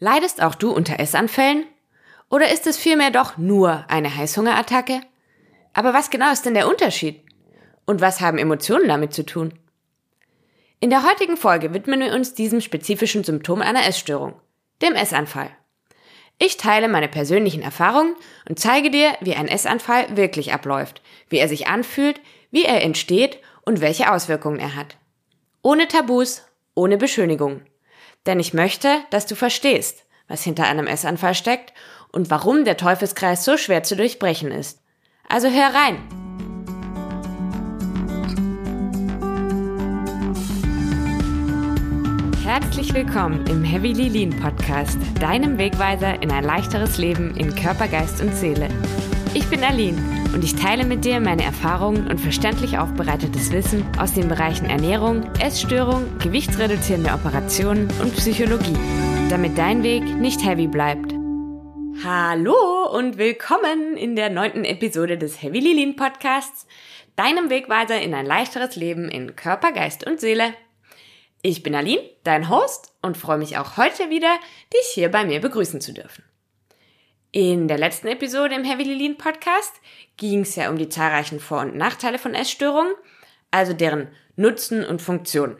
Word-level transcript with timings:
Leidest 0.00 0.42
auch 0.42 0.54
du 0.54 0.70
unter 0.70 1.00
Essanfällen? 1.00 1.64
Oder 2.30 2.52
ist 2.52 2.66
es 2.66 2.76
vielmehr 2.76 3.10
doch 3.10 3.36
nur 3.36 3.84
eine 3.88 4.14
Heißhungerattacke? 4.14 5.00
Aber 5.72 5.94
was 5.94 6.10
genau 6.10 6.30
ist 6.32 6.46
denn 6.46 6.54
der 6.54 6.68
Unterschied? 6.68 7.22
Und 7.84 8.00
was 8.00 8.20
haben 8.20 8.38
Emotionen 8.38 8.88
damit 8.88 9.12
zu 9.12 9.24
tun? 9.24 9.54
In 10.80 10.90
der 10.90 11.02
heutigen 11.02 11.36
Folge 11.36 11.74
widmen 11.74 12.00
wir 12.00 12.14
uns 12.14 12.34
diesem 12.34 12.60
spezifischen 12.60 13.24
Symptom 13.24 13.62
einer 13.62 13.86
Essstörung, 13.86 14.34
dem 14.82 14.94
Essanfall. 14.94 15.50
Ich 16.38 16.56
teile 16.56 16.86
meine 16.86 17.08
persönlichen 17.08 17.62
Erfahrungen 17.62 18.14
und 18.48 18.60
zeige 18.60 18.90
dir, 18.90 19.10
wie 19.20 19.34
ein 19.34 19.48
Essanfall 19.48 20.16
wirklich 20.16 20.52
abläuft, 20.52 21.02
wie 21.28 21.38
er 21.38 21.48
sich 21.48 21.66
anfühlt, 21.66 22.20
wie 22.52 22.64
er 22.64 22.82
entsteht 22.82 23.40
und 23.64 23.80
welche 23.80 24.12
Auswirkungen 24.12 24.60
er 24.60 24.76
hat. 24.76 24.96
Ohne 25.62 25.88
Tabus, 25.88 26.44
ohne 26.76 26.96
Beschönigungen. 26.96 27.66
Denn 28.26 28.40
ich 28.40 28.54
möchte, 28.54 28.88
dass 29.10 29.26
du 29.26 29.34
verstehst, 29.34 30.04
was 30.28 30.42
hinter 30.42 30.64
einem 30.64 30.86
Essanfall 30.86 31.34
steckt 31.34 31.72
und 32.12 32.30
warum 32.30 32.64
der 32.64 32.76
Teufelskreis 32.76 33.44
so 33.44 33.56
schwer 33.56 33.82
zu 33.82 33.96
durchbrechen 33.96 34.50
ist. 34.50 34.80
Also 35.28 35.48
hör 35.48 35.74
rein! 35.74 35.98
Herzlich 42.44 42.94
willkommen 42.94 43.46
im 43.46 43.62
Heavily 43.62 44.08
Lean 44.08 44.30
Podcast, 44.40 44.98
deinem 45.20 45.58
Wegweiser 45.58 46.22
in 46.22 46.30
ein 46.30 46.44
leichteres 46.44 46.96
Leben 46.96 47.36
in 47.36 47.54
Körper, 47.54 47.88
Geist 47.88 48.22
und 48.22 48.34
Seele. 48.34 48.68
Ich 49.34 49.46
bin 49.50 49.62
Aline 49.62 49.98
und 50.32 50.42
ich 50.42 50.54
teile 50.54 50.84
mit 50.84 51.04
dir 51.04 51.20
meine 51.20 51.44
Erfahrungen 51.44 52.08
und 52.08 52.18
verständlich 52.18 52.78
aufbereitetes 52.78 53.52
Wissen 53.52 53.86
aus 53.98 54.14
den 54.14 54.28
Bereichen 54.28 54.66
Ernährung, 54.66 55.24
Essstörung, 55.38 56.18
gewichtsreduzierende 56.18 57.12
Operationen 57.12 57.88
und 58.00 58.16
Psychologie, 58.16 58.76
damit 59.28 59.58
dein 59.58 59.82
Weg 59.82 60.02
nicht 60.02 60.44
heavy 60.44 60.66
bleibt. 60.66 61.12
Hallo 62.02 62.88
und 62.90 63.18
willkommen 63.18 63.96
in 63.96 64.16
der 64.16 64.30
neunten 64.30 64.64
Episode 64.64 65.18
des 65.18 65.42
Heavy 65.42 65.60
Lean 65.60 65.96
Podcasts, 65.96 66.66
deinem 67.16 67.50
Wegweiser 67.50 68.00
in 68.00 68.14
ein 68.14 68.26
leichteres 68.26 68.76
Leben 68.76 69.10
in 69.10 69.36
Körper, 69.36 69.72
Geist 69.72 70.06
und 70.06 70.20
Seele. 70.20 70.54
Ich 71.42 71.62
bin 71.62 71.74
Aline, 71.74 72.02
dein 72.24 72.48
Host 72.48 72.94
und 73.02 73.16
freue 73.16 73.38
mich 73.38 73.58
auch 73.58 73.76
heute 73.76 74.10
wieder, 74.10 74.34
dich 74.72 74.86
hier 74.94 75.10
bei 75.10 75.24
mir 75.24 75.40
begrüßen 75.40 75.80
zu 75.80 75.92
dürfen. 75.92 76.27
In 77.30 77.68
der 77.68 77.76
letzten 77.76 78.08
Episode 78.08 78.54
im 78.54 78.64
Heavy 78.64 78.84
Lean 78.84 79.18
Podcast 79.18 79.74
ging 80.16 80.40
es 80.40 80.56
ja 80.56 80.70
um 80.70 80.78
die 80.78 80.88
zahlreichen 80.88 81.40
Vor- 81.40 81.60
und 81.60 81.76
Nachteile 81.76 82.18
von 82.18 82.32
Essstörungen, 82.32 82.94
also 83.50 83.74
deren 83.74 84.08
Nutzen 84.36 84.82
und 84.82 85.02
Funktion, 85.02 85.58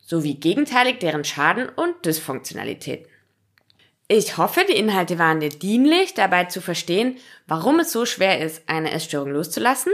sowie 0.00 0.34
gegenteilig 0.34 0.98
deren 0.98 1.24
Schaden 1.24 1.68
und 1.68 2.04
Dysfunktionalitäten. 2.04 3.06
Ich 4.08 4.36
hoffe, 4.36 4.64
die 4.68 4.76
Inhalte 4.76 5.20
waren 5.20 5.38
dir 5.38 5.50
dienlich, 5.50 6.14
dabei 6.14 6.46
zu 6.46 6.60
verstehen, 6.60 7.18
warum 7.46 7.78
es 7.78 7.92
so 7.92 8.04
schwer 8.04 8.40
ist, 8.40 8.68
eine 8.68 8.90
Essstörung 8.90 9.30
loszulassen 9.30 9.92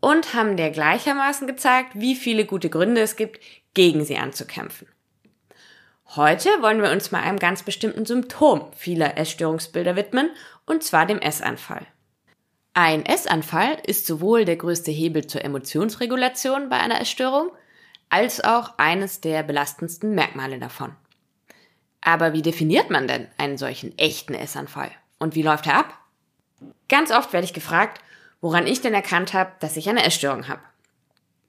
und 0.00 0.34
haben 0.34 0.58
dir 0.58 0.68
gleichermaßen 0.68 1.46
gezeigt, 1.46 1.92
wie 1.94 2.14
viele 2.14 2.44
gute 2.44 2.68
Gründe 2.68 3.00
es 3.00 3.16
gibt, 3.16 3.40
gegen 3.72 4.04
sie 4.04 4.18
anzukämpfen. 4.18 4.86
Heute 6.14 6.48
wollen 6.60 6.80
wir 6.80 6.92
uns 6.92 7.10
mal 7.10 7.22
einem 7.22 7.38
ganz 7.38 7.62
bestimmten 7.62 8.06
Symptom 8.06 8.70
vieler 8.76 9.18
Essstörungsbilder 9.18 9.96
widmen, 9.96 10.30
und 10.64 10.84
zwar 10.84 11.04
dem 11.04 11.18
Essanfall. 11.18 11.86
Ein 12.74 13.04
Essanfall 13.04 13.78
ist 13.86 14.06
sowohl 14.06 14.44
der 14.44 14.56
größte 14.56 14.90
Hebel 14.90 15.26
zur 15.26 15.44
Emotionsregulation 15.44 16.68
bei 16.68 16.76
einer 16.76 17.00
Essstörung, 17.00 17.50
als 18.08 18.42
auch 18.44 18.78
eines 18.78 19.20
der 19.20 19.42
belastendsten 19.42 20.14
Merkmale 20.14 20.58
davon. 20.58 20.94
Aber 22.00 22.32
wie 22.32 22.42
definiert 22.42 22.88
man 22.88 23.08
denn 23.08 23.26
einen 23.36 23.58
solchen 23.58 23.98
echten 23.98 24.34
Essanfall? 24.34 24.92
Und 25.18 25.34
wie 25.34 25.42
läuft 25.42 25.66
er 25.66 25.78
ab? 25.78 25.98
Ganz 26.88 27.10
oft 27.10 27.32
werde 27.32 27.46
ich 27.46 27.52
gefragt, 27.52 28.00
woran 28.40 28.66
ich 28.66 28.80
denn 28.80 28.94
erkannt 28.94 29.34
habe, 29.34 29.52
dass 29.58 29.76
ich 29.76 29.88
eine 29.88 30.04
Essstörung 30.04 30.46
habe. 30.46 30.60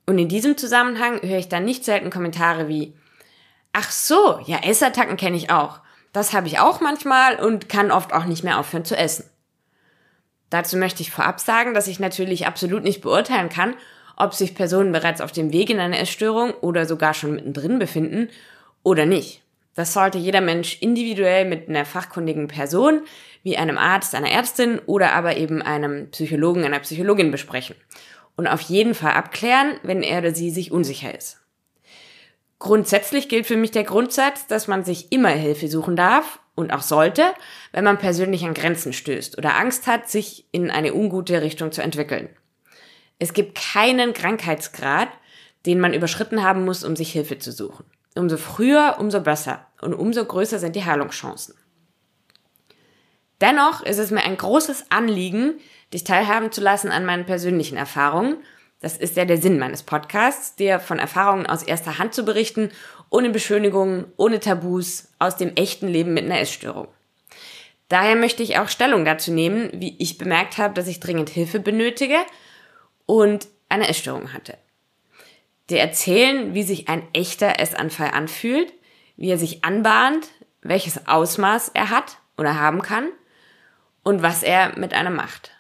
Und 0.07 0.17
in 0.17 0.29
diesem 0.29 0.57
Zusammenhang 0.57 1.21
höre 1.21 1.37
ich 1.37 1.49
dann 1.49 1.65
nicht 1.65 1.85
selten 1.85 2.09
Kommentare 2.09 2.67
wie, 2.67 2.93
Ach 3.79 3.91
so, 3.91 4.39
ja, 4.47 4.57
Essattacken 4.63 5.17
kenne 5.17 5.37
ich 5.37 5.51
auch. 5.51 5.81
Das 6.11 6.33
habe 6.33 6.47
ich 6.47 6.57
auch 6.57 6.81
manchmal 6.81 7.35
und 7.35 7.69
kann 7.69 7.91
oft 7.91 8.11
auch 8.11 8.25
nicht 8.25 8.43
mehr 8.43 8.57
aufhören 8.57 8.85
zu 8.85 8.97
essen. 8.97 9.29
Dazu 10.49 10.77
möchte 10.77 11.03
ich 11.03 11.11
vorab 11.11 11.39
sagen, 11.39 11.75
dass 11.75 11.85
ich 11.85 11.99
natürlich 11.99 12.47
absolut 12.47 12.81
nicht 12.81 13.01
beurteilen 13.01 13.49
kann, 13.49 13.75
ob 14.15 14.33
sich 14.33 14.55
Personen 14.55 14.93
bereits 14.93 15.21
auf 15.21 15.31
dem 15.31 15.53
Weg 15.53 15.69
in 15.69 15.79
eine 15.79 15.99
Essstörung 15.99 16.55
oder 16.55 16.87
sogar 16.87 17.13
schon 17.13 17.35
mittendrin 17.35 17.77
befinden 17.77 18.29
oder 18.81 19.05
nicht. 19.05 19.43
Das 19.75 19.93
sollte 19.93 20.17
jeder 20.17 20.41
Mensch 20.41 20.81
individuell 20.81 21.45
mit 21.45 21.69
einer 21.69 21.85
fachkundigen 21.85 22.47
Person, 22.47 23.03
wie 23.43 23.57
einem 23.57 23.77
Arzt, 23.77 24.15
einer 24.15 24.31
Ärztin 24.31 24.79
oder 24.87 25.13
aber 25.13 25.37
eben 25.37 25.61
einem 25.61 26.09
Psychologen, 26.09 26.65
einer 26.65 26.79
Psychologin 26.79 27.29
besprechen. 27.29 27.75
Und 28.35 28.47
auf 28.47 28.61
jeden 28.61 28.95
Fall 28.95 29.11
abklären, 29.11 29.75
wenn 29.83 30.01
er 30.01 30.17
oder 30.17 30.33
sie 30.33 30.49
sich 30.49 30.71
unsicher 30.71 31.15
ist. 31.15 31.41
Grundsätzlich 32.59 33.29
gilt 33.29 33.45
für 33.45 33.57
mich 33.57 33.71
der 33.71 33.83
Grundsatz, 33.83 34.47
dass 34.47 34.67
man 34.67 34.83
sich 34.83 35.11
immer 35.11 35.29
Hilfe 35.29 35.67
suchen 35.67 35.95
darf 35.95 36.39
und 36.55 36.73
auch 36.73 36.81
sollte, 36.81 37.23
wenn 37.71 37.83
man 37.83 37.99
persönlich 37.99 38.43
an 38.45 38.55
Grenzen 38.55 38.93
stößt 38.93 39.37
oder 39.37 39.57
Angst 39.57 39.85
hat, 39.85 40.09
sich 40.09 40.45
in 40.51 40.71
eine 40.71 40.93
ungute 40.93 41.41
Richtung 41.41 41.71
zu 41.71 41.83
entwickeln. 41.83 42.29
Es 43.19 43.33
gibt 43.33 43.57
keinen 43.57 44.13
Krankheitsgrad, 44.13 45.09
den 45.67 45.79
man 45.79 45.93
überschritten 45.93 46.43
haben 46.43 46.65
muss, 46.65 46.83
um 46.83 46.95
sich 46.95 47.11
Hilfe 47.11 47.37
zu 47.37 47.51
suchen. 47.51 47.85
Umso 48.15 48.37
früher, 48.37 48.95
umso 48.99 49.21
besser 49.21 49.67
und 49.81 49.93
umso 49.93 50.25
größer 50.25 50.57
sind 50.57 50.75
die 50.75 50.85
Heilungschancen. 50.85 51.53
Dennoch 53.39 53.83
ist 53.83 53.99
es 53.99 54.09
mir 54.09 54.23
ein 54.23 54.37
großes 54.37 54.89
Anliegen, 54.89 55.59
dich 55.93 56.03
teilhaben 56.03 56.51
zu 56.51 56.61
lassen 56.61 56.89
an 56.89 57.05
meinen 57.05 57.27
persönlichen 57.27 57.77
Erfahrungen 57.77 58.37
das 58.79 58.97
ist 58.97 59.15
ja 59.17 59.25
der 59.25 59.37
Sinn 59.37 59.57
meines 59.57 59.83
Podcasts, 59.83 60.55
dir 60.55 60.79
von 60.79 60.99
Erfahrungen 60.99 61.47
aus 61.47 61.63
erster 61.63 61.97
Hand 61.97 62.13
zu 62.13 62.23
berichten, 62.23 62.69
ohne 63.09 63.29
Beschönigungen, 63.29 64.05
ohne 64.17 64.39
Tabus, 64.39 65.09
aus 65.19 65.37
dem 65.37 65.55
echten 65.55 65.87
Leben 65.87 66.13
mit 66.13 66.25
einer 66.25 66.39
Essstörung. 66.39 66.87
Daher 67.89 68.15
möchte 68.15 68.43
ich 68.43 68.59
auch 68.59 68.67
Stellung 68.67 69.05
dazu 69.05 69.31
nehmen, 69.31 69.69
wie 69.73 69.95
ich 69.97 70.17
bemerkt 70.17 70.57
habe, 70.57 70.73
dass 70.73 70.87
ich 70.87 70.99
dringend 70.99 71.29
Hilfe 71.29 71.59
benötige 71.59 72.17
und 73.05 73.47
eine 73.69 73.87
Essstörung 73.87 74.33
hatte. 74.33 74.57
Dir 75.69 75.79
erzählen, 75.79 76.53
wie 76.53 76.63
sich 76.63 76.89
ein 76.89 77.03
echter 77.13 77.59
Essanfall 77.59 78.11
anfühlt, 78.11 78.71
wie 79.15 79.29
er 79.29 79.37
sich 79.37 79.63
anbahnt, 79.63 80.27
welches 80.61 81.07
Ausmaß 81.07 81.71
er 81.73 81.89
hat 81.89 82.17
oder 82.37 82.59
haben 82.59 82.81
kann 82.81 83.09
und 84.03 84.21
was 84.21 84.43
er 84.43 84.77
mit 84.77 84.93
einem 84.93 85.15
macht. 85.15 85.51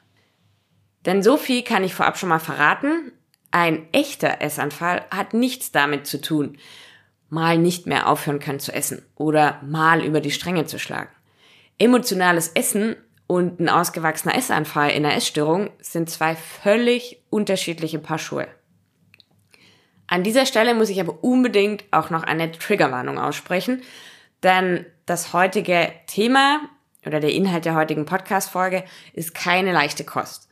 Denn 1.07 1.23
so 1.23 1.37
viel 1.37 1.63
kann 1.63 1.85
ich 1.85 1.95
vorab 1.95 2.17
schon 2.17 2.29
mal 2.29 2.39
verraten. 2.39 3.13
Ein 3.49 3.87
echter 3.93 4.41
Essanfall 4.41 5.05
hat 5.09 5.33
nichts 5.33 5.71
damit 5.71 6.05
zu 6.05 6.21
tun, 6.21 6.57
mal 7.29 7.57
nicht 7.57 7.87
mehr 7.87 8.07
aufhören 8.09 8.39
können 8.39 8.59
zu 8.59 8.73
essen 8.73 9.03
oder 9.15 9.61
mal 9.65 10.03
über 10.03 10.19
die 10.19 10.31
Stränge 10.31 10.65
zu 10.65 10.77
schlagen. 10.77 11.09
Emotionales 11.79 12.49
Essen 12.49 12.97
und 13.25 13.61
ein 13.61 13.69
ausgewachsener 13.69 14.35
Essanfall 14.35 14.91
in 14.91 15.05
einer 15.05 15.15
Essstörung 15.15 15.69
sind 15.79 16.09
zwei 16.09 16.35
völlig 16.35 17.23
unterschiedliche 17.29 17.99
Paar 17.99 18.19
Schuhe. 18.19 18.47
An 20.07 20.23
dieser 20.23 20.45
Stelle 20.45 20.73
muss 20.73 20.89
ich 20.89 20.99
aber 20.99 21.23
unbedingt 21.23 21.85
auch 21.91 22.09
noch 22.09 22.23
eine 22.23 22.51
Triggerwarnung 22.51 23.17
aussprechen, 23.17 23.81
denn 24.43 24.85
das 25.05 25.31
heutige 25.31 25.89
Thema 26.07 26.61
oder 27.05 27.21
der 27.21 27.33
Inhalt 27.33 27.63
der 27.63 27.75
heutigen 27.75 28.05
Podcast-Folge 28.05 28.83
ist 29.13 29.33
keine 29.33 29.71
leichte 29.71 30.03
Kost. 30.03 30.46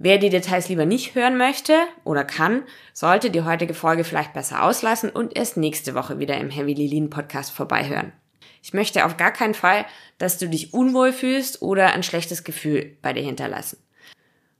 Wer 0.00 0.18
die 0.18 0.30
Details 0.30 0.68
lieber 0.68 0.86
nicht 0.86 1.16
hören 1.16 1.36
möchte 1.36 1.76
oder 2.04 2.24
kann, 2.24 2.62
sollte 2.92 3.30
die 3.30 3.42
heutige 3.42 3.74
Folge 3.74 4.04
vielleicht 4.04 4.32
besser 4.32 4.62
auslassen 4.62 5.10
und 5.10 5.36
erst 5.36 5.56
nächste 5.56 5.96
Woche 5.96 6.20
wieder 6.20 6.38
im 6.38 6.50
Heavy 6.50 6.72
Lilin 6.72 7.10
Podcast 7.10 7.50
vorbeihören. 7.50 8.12
Ich 8.62 8.72
möchte 8.72 9.04
auf 9.04 9.16
gar 9.16 9.32
keinen 9.32 9.54
Fall, 9.54 9.84
dass 10.18 10.38
du 10.38 10.48
dich 10.48 10.72
unwohl 10.72 11.12
fühlst 11.12 11.62
oder 11.62 11.92
ein 11.94 12.04
schlechtes 12.04 12.44
Gefühl 12.44 12.96
bei 13.02 13.12
dir 13.12 13.24
hinterlassen. 13.24 13.78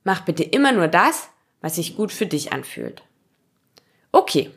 Mach 0.02 0.23
bitte 0.23 0.43
immer 0.43 0.73
nur 0.73 0.88
das, 0.88 1.29
was 1.61 1.76
sich 1.76 1.96
gut 1.96 2.11
für 2.11 2.26
dich 2.26 2.52
anfühlt. 2.52 3.05
Okay, 4.11 4.50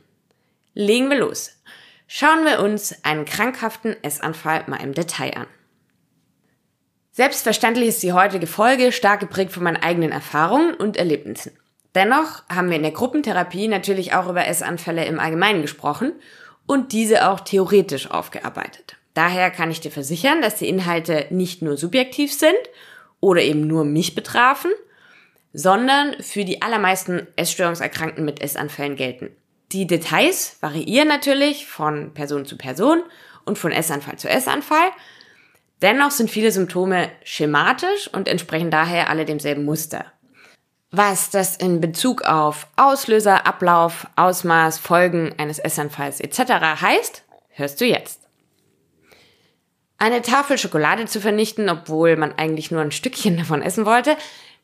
legen 0.74 1.12
wir 1.12 1.19
los. 1.19 1.62
Schauen 2.07 2.44
wir 2.44 2.60
uns 2.60 3.04
einen 3.04 3.25
krankhaften 3.25 3.95
Essanfall 4.04 4.63
mal 4.68 4.81
im 4.81 4.94
Detail 4.94 5.38
an. 5.38 5.48
Selbstverständlich 7.13 7.90
ist 7.90 8.04
die 8.04 8.13
heutige 8.13 8.48
Folge 8.48 8.94
stark 8.94 9.19
geprägt 9.19 9.52
von 9.52 9.63
meinen 9.63 9.84
eigenen 9.84 10.12
Erfahrungen 10.12 10.74
und 10.74 10.96
Erlebnissen. 10.96 11.52
Dennoch 11.94 12.44
haben 12.48 12.69
wir 12.69 12.78
in 12.78 12.84
der 12.84 12.94
Gruppentherapie 12.94 13.68
natürlich 13.68 14.13
auch 14.13 14.30
über 14.30 14.48
Essanfälle 14.48 15.04
im 15.04 15.19
Allgemeinen 15.19 15.62
gesprochen 15.62 16.13
und 16.68 16.94
diese 16.94 17.30
auch 17.30 17.42
theoretisch 17.42 18.10
aufgearbeitet. 18.10 18.96
Daher 19.13 19.52
kann 19.52 19.72
ich 19.72 19.81
dir 19.81 19.92
versichern, 19.92 20.42
dass 20.42 20.56
die 20.56 20.69
Inhalte 20.69 21.25
nicht 21.31 21.62
nur 21.62 21.75
subjektiv 21.75 22.34
sind 22.34 22.56
oder 23.19 23.42
eben 23.42 23.68
nur 23.68 23.84
mich 23.84 24.16
betrafen, 24.16 24.72
sondern 25.52 26.16
für 26.22 26.46
die 26.46 26.62
allermeisten 26.62 27.28
Essstörungserkrankten 27.36 28.24
mit 28.24 28.42
Essanfällen 28.42 28.96
gelten. 28.96 29.36
Die 29.74 29.86
Details 29.86 30.56
variieren 30.62 31.10
natürlich 31.10 31.66
von 31.68 32.13
Person 32.13 32.46
zu 32.46 32.58
Person 32.58 33.04
und 33.44 33.58
von 33.58 33.74
Essanfall 33.74 34.18
zu 34.18 34.30
Essanfall, 34.30 34.92
Dennoch 35.81 36.12
sind 36.12 36.30
viele 36.30 36.51
Symptome 36.51 37.10
schematisch 37.24 38.07
und 38.13 38.28
entsprechen 38.28 38.69
daher 38.69 39.10
alle 39.10 39.25
demselben 39.25 39.66
Muster. 39.66 40.06
Was 40.92 41.30
das 41.30 41.56
in 41.56 41.81
Bezug 41.81 42.24
auf 42.24 42.68
Auslöser, 42.75 43.48
Ablauf, 43.48 44.07
Ausmaß, 44.16 44.78
Folgen 44.78 45.33
eines 45.38 45.57
Essanfalls 45.57 46.19
etc. 46.19 46.81
heißt, 46.81 47.24
hörst 47.50 47.80
du 47.80 47.86
jetzt. 47.86 48.28
Eine 49.98 50.22
Tafel 50.22 50.57
Schokolade 50.57 51.06
zu 51.06 51.22
vernichten, 51.22 51.69
obwohl 51.69 52.18
man 52.18 52.34
eigentlich 52.38 52.72
nur 52.72 52.81
ein 52.81 52.92
Stückchen 52.92 53.38
davon 53.38 53.62
essen 53.62 53.86
wollte, 53.86 54.18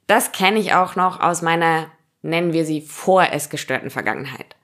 das 0.06 0.32
kenne 0.32 0.60
ich 0.60 0.74
auch 0.74 0.96
noch 0.96 1.20
aus 1.20 1.42
meiner, 1.42 1.88
nennen 2.22 2.54
wir 2.54 2.66
sie, 2.66 2.82
voressgestörten 2.82 3.90
Vergangenheit. 3.90 4.56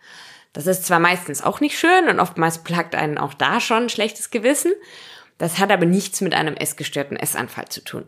Das 0.52 0.68
ist 0.68 0.86
zwar 0.86 1.00
meistens 1.00 1.42
auch 1.42 1.62
nicht 1.62 1.78
schön 1.78 2.10
und 2.10 2.20
oftmals 2.20 2.64
plagt 2.64 2.96
einen 2.96 3.18
auch 3.18 3.34
da 3.34 3.60
schon 3.60 3.84
ein 3.84 3.90
schlechtes 3.90 4.32
Gewissen, 4.32 4.72
das 5.44 5.60
hat 5.60 5.74
aber 5.74 5.86
nichts 5.86 6.22
mit 6.22 6.34
einem 6.34 6.56
essgestörten 6.56 7.18
Essanfall 7.18 7.68
zu 7.68 7.84
tun, 7.84 8.06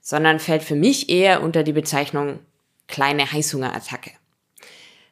sondern 0.00 0.38
fällt 0.38 0.62
für 0.62 0.76
mich 0.76 1.08
eher 1.08 1.42
unter 1.42 1.64
die 1.64 1.72
Bezeichnung 1.72 2.38
kleine 2.86 3.32
Heißhungerattacke. 3.32 4.12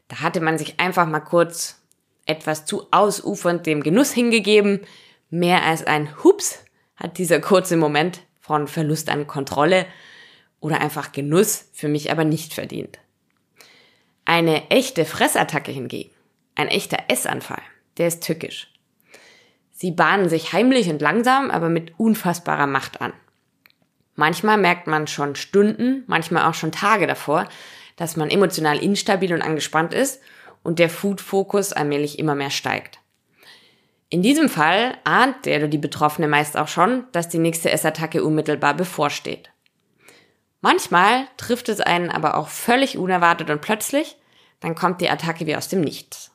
Da 0.07 0.21
hatte 0.21 0.41
man 0.41 0.57
sich 0.57 0.79
einfach 0.79 1.09
mal 1.09 1.19
kurz 1.19 1.83
etwas 2.27 2.65
zu 2.65 2.87
ausufernd 2.93 3.67
dem 3.67 3.83
Genuss 3.83 4.13
hingegeben. 4.13 4.83
Mehr 5.31 5.65
als 5.65 5.85
ein 5.85 6.23
Hups 6.23 6.65
hat 6.95 7.19
dieser 7.19 7.41
kurze 7.41 7.77
Moment 7.77 8.21
von 8.39 8.69
Verlust 8.69 9.09
an 9.09 9.27
Kontrolle 9.27 9.85
oder 10.61 10.81
einfach 10.81 11.11
Genuss 11.11 11.71
für 11.73 11.89
mich 11.89 12.13
aber 12.13 12.23
nicht 12.23 12.55
verdient. 12.55 13.01
Eine 14.25 14.71
echte 14.71 15.05
Fressattacke 15.05 15.73
hingegen, 15.73 16.15
ein 16.55 16.69
echter 16.69 16.99
Essanfall, 17.09 17.63
der 17.99 18.07
ist 18.07 18.23
tückisch. 18.23 18.69
Sie 19.77 19.91
bahnen 19.91 20.29
sich 20.29 20.53
heimlich 20.53 20.89
und 20.89 21.03
langsam, 21.03 21.51
aber 21.51 21.69
mit 21.69 21.99
unfassbarer 21.99 22.69
Macht 22.69 23.01
an. 23.01 23.13
Manchmal 24.15 24.57
merkt 24.57 24.87
man 24.87 25.09
schon 25.09 25.35
Stunden, 25.35 26.05
manchmal 26.07 26.49
auch 26.49 26.55
schon 26.55 26.71
Tage 26.71 27.09
davor, 27.09 27.49
dass 27.97 28.17
man 28.17 28.31
emotional 28.31 28.79
instabil 28.79 29.35
und 29.35 29.43
angespannt 29.43 29.93
ist 29.93 30.23
und 30.63 30.79
der 30.79 30.89
Food-Fokus 30.89 31.73
allmählich 31.73 32.21
immer 32.21 32.37
mehr 32.37 32.51
steigt. 32.51 33.01
In 34.11 34.23
diesem 34.23 34.49
Fall 34.49 34.97
ahnt 35.03 35.45
der 35.45 35.59
oder 35.59 35.69
die 35.69 35.79
Betroffene 35.79 36.29
meist 36.29 36.57
auch 36.57 36.69
schon, 36.69 37.05
dass 37.11 37.29
die 37.29 37.39
nächste 37.39 37.73
Essattacke 37.73 38.23
unmittelbar 38.23 38.75
bevorsteht. 38.75 39.51
Manchmal 40.61 41.27
trifft 41.37 41.69
es 41.69 41.81
einen 41.81 42.11
aber 42.11 42.37
auch 42.37 42.47
völlig 42.47 42.97
unerwartet 42.97 43.51
und 43.51 43.61
plötzlich, 43.61 44.17
dann 44.61 44.77
kommt 44.77 45.01
die 45.01 45.11
Attacke 45.11 45.47
wie 45.47 45.57
aus 45.57 45.67
dem 45.67 45.81
Nichts. 45.81 46.34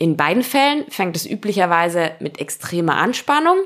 In 0.00 0.16
beiden 0.16 0.42
Fällen 0.42 0.90
fängt 0.90 1.14
es 1.14 1.26
üblicherweise 1.26 2.12
mit 2.20 2.40
extremer 2.40 2.96
Anspannung 2.96 3.58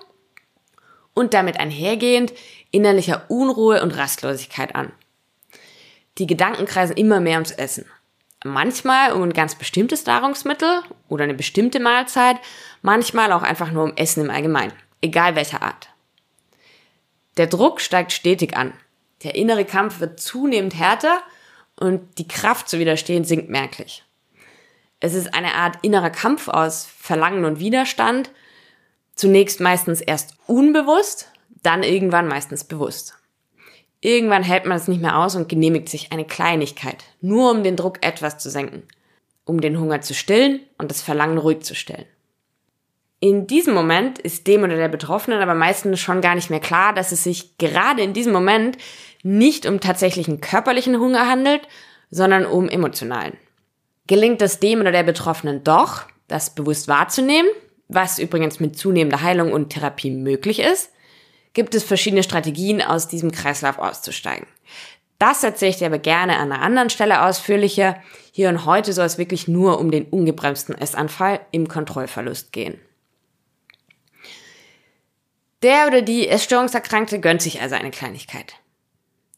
und 1.15 1.33
damit 1.33 1.61
einhergehend 1.61 2.33
innerlicher 2.73 3.27
Unruhe 3.29 3.81
und 3.81 3.97
Rastlosigkeit 3.97 4.75
an. 4.75 4.91
Die 6.19 6.27
Gedanken 6.27 6.67
kreisen 6.67 6.97
immer 6.97 7.21
mehr 7.21 7.37
ums 7.37 7.53
Essen. 7.53 7.87
Manchmal 8.43 9.13
um 9.13 9.23
ein 9.23 9.33
ganz 9.33 9.55
bestimmtes 9.55 10.07
Nahrungsmittel 10.07 10.83
oder 11.09 11.23
eine 11.23 11.35
bestimmte 11.35 11.79
Mahlzeit, 11.79 12.39
manchmal 12.83 13.31
auch 13.31 13.43
einfach 13.43 13.71
nur 13.71 13.85
um 13.85 13.97
Essen 13.97 14.25
im 14.25 14.31
Allgemeinen, 14.31 14.73
egal 15.03 15.37
welcher 15.37 15.63
Art. 15.63 15.89
Der 17.37 17.47
Druck 17.47 17.81
steigt 17.81 18.11
stetig 18.11 18.57
an. 18.57 18.73
Der 19.23 19.37
innere 19.37 19.65
Kampf 19.65 20.01
wird 20.01 20.19
zunehmend 20.19 20.75
härter 20.75 21.23
und 21.79 22.19
die 22.19 22.27
Kraft 22.27 22.69
zu 22.69 22.81
widerstehen 22.81 23.23
sinkt 23.23 23.51
merklich. 23.51 24.04
Es 25.05 25.15
ist 25.15 25.35
eine 25.35 25.55
Art 25.55 25.77
innerer 25.83 26.11
Kampf 26.11 26.49
aus 26.49 26.87
Verlangen 26.87 27.45
und 27.45 27.61
Widerstand, 27.61 28.31
Zunächst 29.15 29.61
meistens 29.61 30.01
erst 30.01 30.35
unbewusst, 30.47 31.31
dann 31.63 31.83
irgendwann 31.83 32.27
meistens 32.27 32.65
bewusst. 32.65 33.17
Irgendwann 34.01 34.43
hält 34.43 34.67
man 34.67 34.77
es 34.77 34.89
nicht 34.89 35.01
mehr 35.01 35.19
aus 35.19 35.37
und 35.37 35.49
genehmigt 35.49 35.89
sich 35.89 36.13
eine 36.13 36.25
Kleinigkeit, 36.25 37.05
nur 37.21 37.51
um 37.51 37.63
den 37.63 37.77
Druck 37.77 38.05
etwas 38.05 38.39
zu 38.39 38.51
senken, 38.51 38.83
um 39.45 39.61
den 39.61 39.79
Hunger 39.79 40.01
zu 40.01 40.15
stillen 40.15 40.61
und 40.79 40.91
das 40.91 41.01
Verlangen 41.01 41.39
ruhig 41.39 41.61
zu 41.61 41.75
stellen. 41.75 42.07
In 43.21 43.47
diesem 43.47 43.73
Moment 43.73 44.19
ist 44.19 44.47
dem 44.47 44.65
oder 44.65 44.77
der 44.77 44.89
Betroffenen 44.89 45.41
aber 45.41 45.55
meistens 45.55 46.01
schon 46.01 46.21
gar 46.21 46.35
nicht 46.35 46.51
mehr 46.51 46.61
klar, 46.61 46.93
dass 46.93 47.13
es 47.13 47.25
sich 47.25 47.57
gerade 47.57 48.03
in 48.03 48.13
diesem 48.13 48.33
Moment 48.33 48.77
nicht 49.23 49.65
um 49.65 49.81
tatsächlichen 49.81 50.43
körperlichen 50.43 50.99
Hunger 50.99 51.27
handelt, 51.27 51.63
sondern 52.11 52.45
um 52.45 52.69
emotionalen. 52.69 53.39
Gelingt 54.07 54.43
es 54.43 54.61
dem 54.61 54.81
oder 54.81 54.93
der 54.93 55.03
Betroffenen 55.03 55.65
doch, 55.65 56.05
das 56.29 56.55
bewusst 56.55 56.89
wahrzunehmen, 56.89 57.49
was 57.89 58.19
übrigens 58.19 58.61
mit 58.61 58.79
zunehmender 58.79 59.23
Heilung 59.23 59.53
und 59.53 59.71
Therapie 59.71 60.11
möglich 60.11 60.61
ist, 60.61 60.91
gibt 61.55 61.75
es 61.75 61.85
verschiedene 61.85 62.23
Strategien, 62.23 62.83
aus 62.83 63.09
diesem 63.09 63.31
Kreislauf 63.31 63.79
auszusteigen. 63.79 64.47
Das 65.19 65.45
erzähle 65.45 65.71
ich 65.71 65.79
dir 65.79 65.87
aber 65.87 65.99
gerne 65.99 66.37
an 66.37 66.53
einer 66.53 66.63
anderen 66.63 66.91
Stelle 66.91 67.25
ausführlicher. 67.25 67.97
Hier 68.33 68.49
und 68.49 68.67
heute 68.67 68.93
soll 68.93 69.07
es 69.07 69.17
wirklich 69.17 69.49
nur 69.49 69.79
um 69.79 69.91
den 69.91 70.07
ungebremsten 70.07 70.77
Essanfall 70.77 71.41
im 71.53 71.69
Kontrollverlust 71.69 72.53
gehen. 72.53 72.81
Der 75.63 75.87
oder 75.87 76.03
die 76.03 76.29
Essstörungserkrankte 76.29 77.21
gönnt 77.21 77.41
sich 77.41 77.63
also 77.63 77.75
eine 77.75 77.91
Kleinigkeit. 77.91 78.55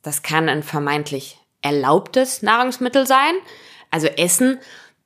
Das 0.02 0.22
kann 0.22 0.48
ein 0.48 0.62
vermeintlich 0.62 1.38
erlaubtes 1.62 2.42
Nahrungsmittel 2.42 3.06
sein, 3.06 3.34
also 3.90 4.06
Essen, 4.06 4.58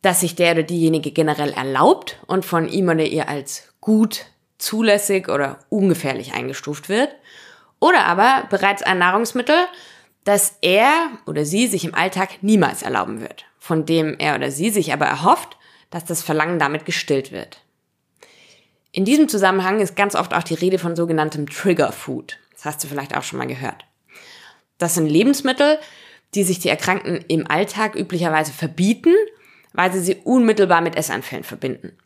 das 0.03 0.21
sich 0.21 0.35
der 0.35 0.53
oder 0.53 0.62
diejenige 0.62 1.11
generell 1.11 1.53
erlaubt 1.53 2.19
und 2.27 2.44
von 2.44 2.69
ihm 2.69 2.88
oder 2.88 3.05
ihr 3.05 3.29
als 3.29 3.73
gut, 3.81 4.27
zulässig 4.59 5.29
oder 5.29 5.59
ungefährlich 5.69 6.35
eingestuft 6.35 6.88
wird. 6.88 7.11
Oder 7.81 8.05
aber 8.05 8.47
bereits 8.50 8.82
ein 8.82 8.99
Nahrungsmittel, 8.99 9.56
das 10.25 10.56
er 10.61 10.93
oder 11.27 11.44
sie 11.44 11.67
sich 11.67 11.85
im 11.85 11.94
Alltag 11.94 12.43
niemals 12.43 12.82
erlauben 12.82 13.21
wird, 13.21 13.47
von 13.59 13.87
dem 13.87 14.17
er 14.19 14.35
oder 14.35 14.50
sie 14.50 14.71
sich 14.71 14.93
aber 14.93 15.06
erhofft, 15.06 15.56
dass 15.91 16.05
das 16.05 16.23
Verlangen 16.23 16.59
damit 16.59 16.85
gestillt 16.85 17.33
wird. 17.33 17.62
In 18.93 19.05
diesem 19.05 19.29
Zusammenhang 19.29 19.81
ist 19.81 19.97
ganz 19.97 20.15
oft 20.15 20.35
auch 20.35 20.43
die 20.43 20.55
Rede 20.55 20.79
von 20.79 20.97
sogenanntem 20.97 21.49
Trigger 21.49 21.93
Food. 21.93 22.38
Das 22.53 22.65
hast 22.65 22.85
du 22.85 22.88
vielleicht 22.88 23.17
auch 23.17 23.23
schon 23.23 23.38
mal 23.38 23.47
gehört. 23.47 23.87
Das 24.79 24.94
sind 24.94 25.06
Lebensmittel, 25.06 25.79
die 26.35 26.44
sich 26.44 26.59
die 26.59 26.69
Erkrankten 26.69 27.25
im 27.29 27.50
Alltag 27.50 27.94
üblicherweise 27.97 28.53
verbieten 28.53 29.15
weil 29.73 29.93
sie 29.93 30.00
sie 30.00 30.17
unmittelbar 30.25 30.81
mit 30.81 30.97
Essanfällen 30.97 31.44
verbinden. 31.44 31.97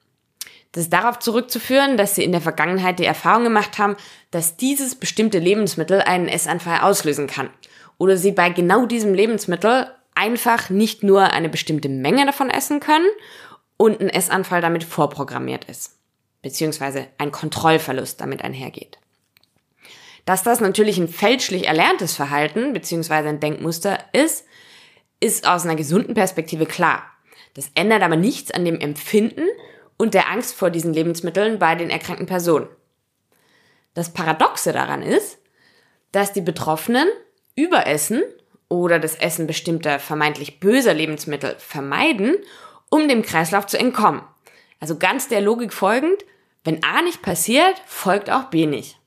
Das 0.72 0.84
ist 0.84 0.92
darauf 0.92 1.20
zurückzuführen, 1.20 1.96
dass 1.96 2.14
sie 2.14 2.24
in 2.24 2.32
der 2.32 2.40
Vergangenheit 2.40 2.98
die 2.98 3.04
Erfahrung 3.04 3.44
gemacht 3.44 3.78
haben, 3.78 3.96
dass 4.32 4.56
dieses 4.56 4.96
bestimmte 4.96 5.38
Lebensmittel 5.38 6.00
einen 6.02 6.28
Essanfall 6.28 6.80
auslösen 6.80 7.28
kann. 7.28 7.48
Oder 7.96 8.16
sie 8.16 8.32
bei 8.32 8.50
genau 8.50 8.86
diesem 8.86 9.14
Lebensmittel 9.14 9.86
einfach 10.16 10.70
nicht 10.70 11.04
nur 11.04 11.32
eine 11.32 11.48
bestimmte 11.48 11.88
Menge 11.88 12.26
davon 12.26 12.50
essen 12.50 12.80
können 12.80 13.06
und 13.76 14.00
ein 14.00 14.08
Essanfall 14.08 14.60
damit 14.60 14.82
vorprogrammiert 14.82 15.64
ist. 15.66 15.96
Beziehungsweise 16.42 17.06
ein 17.18 17.30
Kontrollverlust 17.30 18.20
damit 18.20 18.42
einhergeht. 18.42 18.98
Dass 20.24 20.42
das 20.42 20.60
natürlich 20.60 20.98
ein 20.98 21.08
fälschlich 21.08 21.66
erlerntes 21.66 22.14
Verhalten 22.14 22.72
beziehungsweise 22.72 23.28
ein 23.28 23.40
Denkmuster 23.40 23.98
ist, 24.12 24.46
ist 25.20 25.46
aus 25.46 25.64
einer 25.64 25.76
gesunden 25.76 26.14
Perspektive 26.14 26.66
klar. 26.66 27.02
Das 27.54 27.70
ändert 27.74 28.02
aber 28.02 28.16
nichts 28.16 28.50
an 28.50 28.64
dem 28.64 28.80
Empfinden 28.80 29.46
und 29.96 30.14
der 30.14 30.30
Angst 30.30 30.54
vor 30.54 30.70
diesen 30.70 30.92
Lebensmitteln 30.92 31.58
bei 31.58 31.74
den 31.74 31.90
erkrankten 31.90 32.26
Personen. 32.26 32.68
Das 33.94 34.12
Paradoxe 34.12 34.72
daran 34.72 35.02
ist, 35.02 35.38
dass 36.10 36.32
die 36.32 36.40
Betroffenen 36.40 37.08
überessen 37.54 38.22
oder 38.68 38.98
das 38.98 39.14
Essen 39.14 39.46
bestimmter 39.46 40.00
vermeintlich 40.00 40.58
böser 40.58 40.94
Lebensmittel 40.94 41.54
vermeiden, 41.58 42.36
um 42.90 43.08
dem 43.08 43.22
Kreislauf 43.22 43.66
zu 43.66 43.78
entkommen. 43.78 44.22
Also 44.80 44.98
ganz 44.98 45.28
der 45.28 45.40
Logik 45.40 45.72
folgend, 45.72 46.24
wenn 46.64 46.82
A 46.82 47.02
nicht 47.02 47.22
passiert, 47.22 47.80
folgt 47.86 48.30
auch 48.30 48.44
B 48.44 48.66
nicht. 48.66 48.98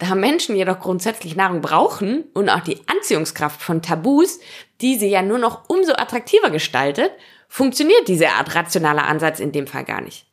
Da 0.00 0.14
Menschen 0.14 0.56
jedoch 0.56 0.80
grundsätzlich 0.80 1.36
Nahrung 1.36 1.60
brauchen 1.60 2.24
und 2.32 2.48
auch 2.48 2.60
die 2.60 2.78
Anziehungskraft 2.86 3.60
von 3.60 3.82
Tabus, 3.82 4.40
die 4.80 4.98
sie 4.98 5.08
ja 5.08 5.20
nur 5.20 5.38
noch 5.38 5.68
umso 5.68 5.92
attraktiver 5.92 6.48
gestaltet, 6.48 7.12
funktioniert 7.48 8.08
diese 8.08 8.30
Art 8.30 8.54
rationaler 8.54 9.06
Ansatz 9.06 9.40
in 9.40 9.52
dem 9.52 9.66
Fall 9.66 9.84
gar 9.84 10.00
nicht. 10.00 10.24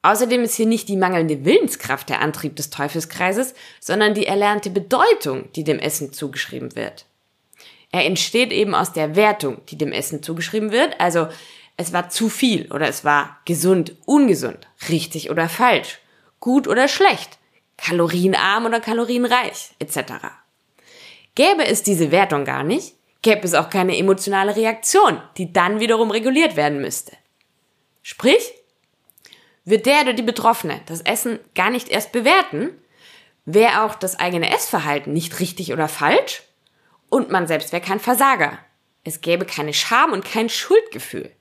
Außerdem 0.00 0.42
ist 0.42 0.54
hier 0.54 0.66
nicht 0.66 0.88
die 0.88 0.96
mangelnde 0.96 1.44
Willenskraft 1.44 2.08
der 2.08 2.22
Antrieb 2.22 2.56
des 2.56 2.70
Teufelskreises, 2.70 3.52
sondern 3.78 4.14
die 4.14 4.26
erlernte 4.26 4.70
Bedeutung, 4.70 5.52
die 5.52 5.64
dem 5.64 5.78
Essen 5.78 6.14
zugeschrieben 6.14 6.74
wird. 6.74 7.04
Er 7.92 8.06
entsteht 8.06 8.52
eben 8.52 8.74
aus 8.74 8.94
der 8.94 9.16
Wertung, 9.16 9.60
die 9.68 9.76
dem 9.76 9.92
Essen 9.92 10.22
zugeschrieben 10.22 10.72
wird, 10.72 10.98
also 10.98 11.28
es 11.76 11.92
war 11.92 12.08
zu 12.08 12.30
viel 12.30 12.72
oder 12.72 12.88
es 12.88 13.04
war 13.04 13.36
gesund, 13.44 13.96
ungesund, 14.06 14.66
richtig 14.88 15.30
oder 15.30 15.50
falsch, 15.50 15.98
gut 16.40 16.66
oder 16.66 16.88
schlecht, 16.88 17.38
kalorienarm 17.82 18.66
oder 18.66 18.80
kalorienreich, 18.80 19.72
etc. 19.78 20.12
Gäbe 21.34 21.64
es 21.66 21.82
diese 21.82 22.10
Wertung 22.10 22.44
gar 22.44 22.62
nicht, 22.62 22.94
gäbe 23.22 23.44
es 23.44 23.54
auch 23.54 23.70
keine 23.70 23.96
emotionale 23.96 24.54
Reaktion, 24.54 25.20
die 25.36 25.52
dann 25.52 25.80
wiederum 25.80 26.10
reguliert 26.10 26.56
werden 26.56 26.80
müsste. 26.80 27.16
Sprich, 28.02 28.52
wird 29.64 29.86
der 29.86 30.02
oder 30.02 30.12
die 30.12 30.22
Betroffene 30.22 30.80
das 30.86 31.00
Essen 31.00 31.38
gar 31.54 31.70
nicht 31.70 31.88
erst 31.88 32.12
bewerten, 32.12 32.70
wäre 33.44 33.82
auch 33.82 33.94
das 33.94 34.18
eigene 34.18 34.52
Essverhalten 34.52 35.12
nicht 35.12 35.40
richtig 35.40 35.72
oder 35.72 35.88
falsch 35.88 36.42
und 37.08 37.30
man 37.30 37.46
selbst 37.46 37.72
wäre 37.72 37.82
kein 37.82 38.00
Versager. 38.00 38.58
Es 39.04 39.20
gäbe 39.20 39.44
keine 39.44 39.74
Scham 39.74 40.12
und 40.12 40.24
kein 40.24 40.48
Schuldgefühl. 40.48 41.32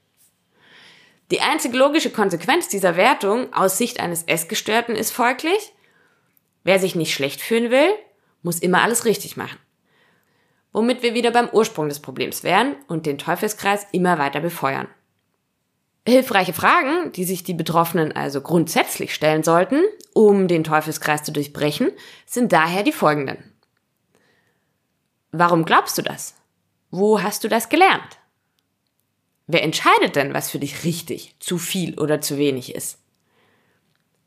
Die 1.30 1.42
einzige 1.42 1.78
logische 1.78 2.10
Konsequenz 2.10 2.68
dieser 2.68 2.96
Wertung 2.96 3.54
aus 3.54 3.78
Sicht 3.78 4.00
eines 4.00 4.24
Essgestörten 4.24 4.96
ist 4.96 5.12
folglich, 5.12 5.74
wer 6.64 6.80
sich 6.80 6.96
nicht 6.96 7.14
schlecht 7.14 7.42
fühlen 7.42 7.72
will, 7.72 7.90
muss 8.42 8.60
immer 8.60 8.82
alles 8.82 9.06
richtig 9.06 9.38
machen. 9.38 9.58
Womit 10.72 11.04
wir 11.04 11.14
wieder 11.14 11.32
beim 11.32 11.50
Ursprung 11.50 11.90
des 11.90 12.00
Problems 12.00 12.44
wären 12.44 12.76
und 12.88 13.06
den 13.06 13.18
Teufelskreis 13.18 13.86
immer 13.92 14.18
weiter 14.18 14.40
befeuern. 14.40 14.88
Hilfreiche 16.08 16.54
Fragen, 16.54 17.12
die 17.12 17.26
sich 17.26 17.44
die 17.44 17.54
Betroffenen 17.54 18.12
also 18.12 18.42
grundsätzlich 18.42 19.14
stellen 19.14 19.44
sollten, 19.44 19.84
um 20.14 20.48
den 20.48 20.64
Teufelskreis 20.64 21.24
zu 21.24 21.32
durchbrechen, 21.32 21.92
sind 22.26 22.52
daher 22.52 22.84
die 22.84 22.92
folgenden. 22.92 23.38
Warum 25.32 25.64
glaubst 25.64 25.98
du 25.98 26.02
das? 26.02 26.36
Wo 26.90 27.22
hast 27.22 27.44
du 27.44 27.48
das 27.48 27.70
gelernt? 27.70 28.18
Wer 29.48 29.64
entscheidet 29.64 30.16
denn, 30.16 30.34
was 30.34 30.50
für 30.50 30.60
dich 30.60 30.84
richtig, 30.84 31.36
zu 31.40 31.58
viel 31.58 32.00
oder 32.00 32.20
zu 32.20 32.38
wenig 32.38 32.74
ist? 32.74 33.01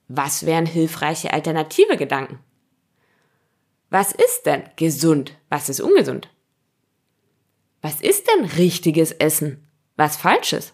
Was 0.09 0.47
wären 0.47 0.67
hilfreiche 0.67 1.33
alternative 1.33 1.97
Gedanken? 1.97 2.39
Was 3.91 4.13
ist 4.13 4.43
denn 4.45 4.65
gesund? 4.77 5.37
Was 5.49 5.69
ist 5.69 5.81
ungesund? 5.81 6.29
Was 7.81 8.01
ist 8.01 8.27
denn 8.29 8.45
richtiges 8.45 9.13
Essen? 9.13 9.67
Was 9.97 10.17
falsches? 10.17 10.73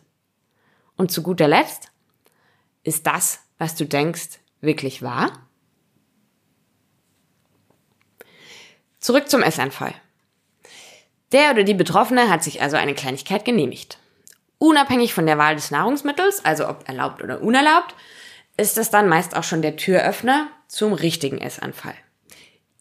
Und 0.97 1.11
zu 1.13 1.23
guter 1.23 1.49
Letzt, 1.49 1.91
ist 2.83 3.07
das, 3.07 3.41
was 3.59 3.75
du 3.75 3.85
denkst, 3.85 4.39
wirklich 4.61 5.03
wahr? 5.03 5.47
Zurück 9.01 9.29
zum 9.29 9.43
Essanfall. 9.43 9.95
Der 11.33 11.53
oder 11.53 11.65
die 11.65 11.75
Betroffene 11.75 12.29
hat 12.29 12.43
sich 12.43 12.61
also 12.61 12.77
eine 12.77 12.95
Kleinigkeit 12.95 13.45
genehmigt. 13.45 13.99
Unabhängig 14.59 15.15
von 15.15 15.27
der 15.27 15.39
Wahl 15.39 15.55
des 15.55 15.71
Nahrungsmittels, 15.71 16.45
also 16.45 16.69
ob 16.69 16.87
erlaubt 16.89 17.23
oder 17.23 17.41
unerlaubt, 17.41 17.95
ist 18.61 18.77
es 18.77 18.91
dann 18.91 19.09
meist 19.09 19.35
auch 19.37 19.45
schon 19.45 19.63
der 19.63 19.77
Türöffner 19.77 20.49
zum 20.69 20.93
richtigen 20.93 21.39
Essanfall. 21.39 21.95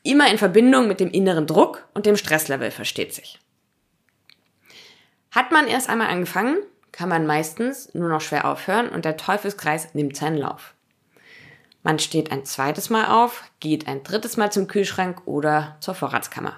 Immer 0.03 0.29
in 0.29 0.37
Verbindung 0.37 0.87
mit 0.87 0.99
dem 0.99 1.09
inneren 1.09 1.47
Druck 1.47 1.87
und 1.93 2.05
dem 2.05 2.17
Stresslevel 2.17 2.71
versteht 2.71 3.13
sich. 3.13 3.39
Hat 5.31 5.51
man 5.51 5.67
erst 5.67 5.89
einmal 5.89 6.07
angefangen, 6.07 6.57
kann 6.91 7.07
man 7.07 7.25
meistens 7.25 7.93
nur 7.93 8.09
noch 8.09 8.21
schwer 8.21 8.45
aufhören 8.45 8.89
und 8.89 9.05
der 9.05 9.15
Teufelskreis 9.15 9.93
nimmt 9.93 10.17
seinen 10.17 10.37
Lauf. 10.37 10.73
Man 11.81 11.97
steht 11.97 12.31
ein 12.31 12.43
zweites 12.43 12.89
Mal 12.89 13.05
auf, 13.05 13.43
geht 13.61 13.87
ein 13.87 14.03
drittes 14.03 14.35
Mal 14.35 14.51
zum 14.51 14.67
Kühlschrank 14.67 15.21
oder 15.25 15.77
zur 15.79 15.95
Vorratskammer. 15.95 16.57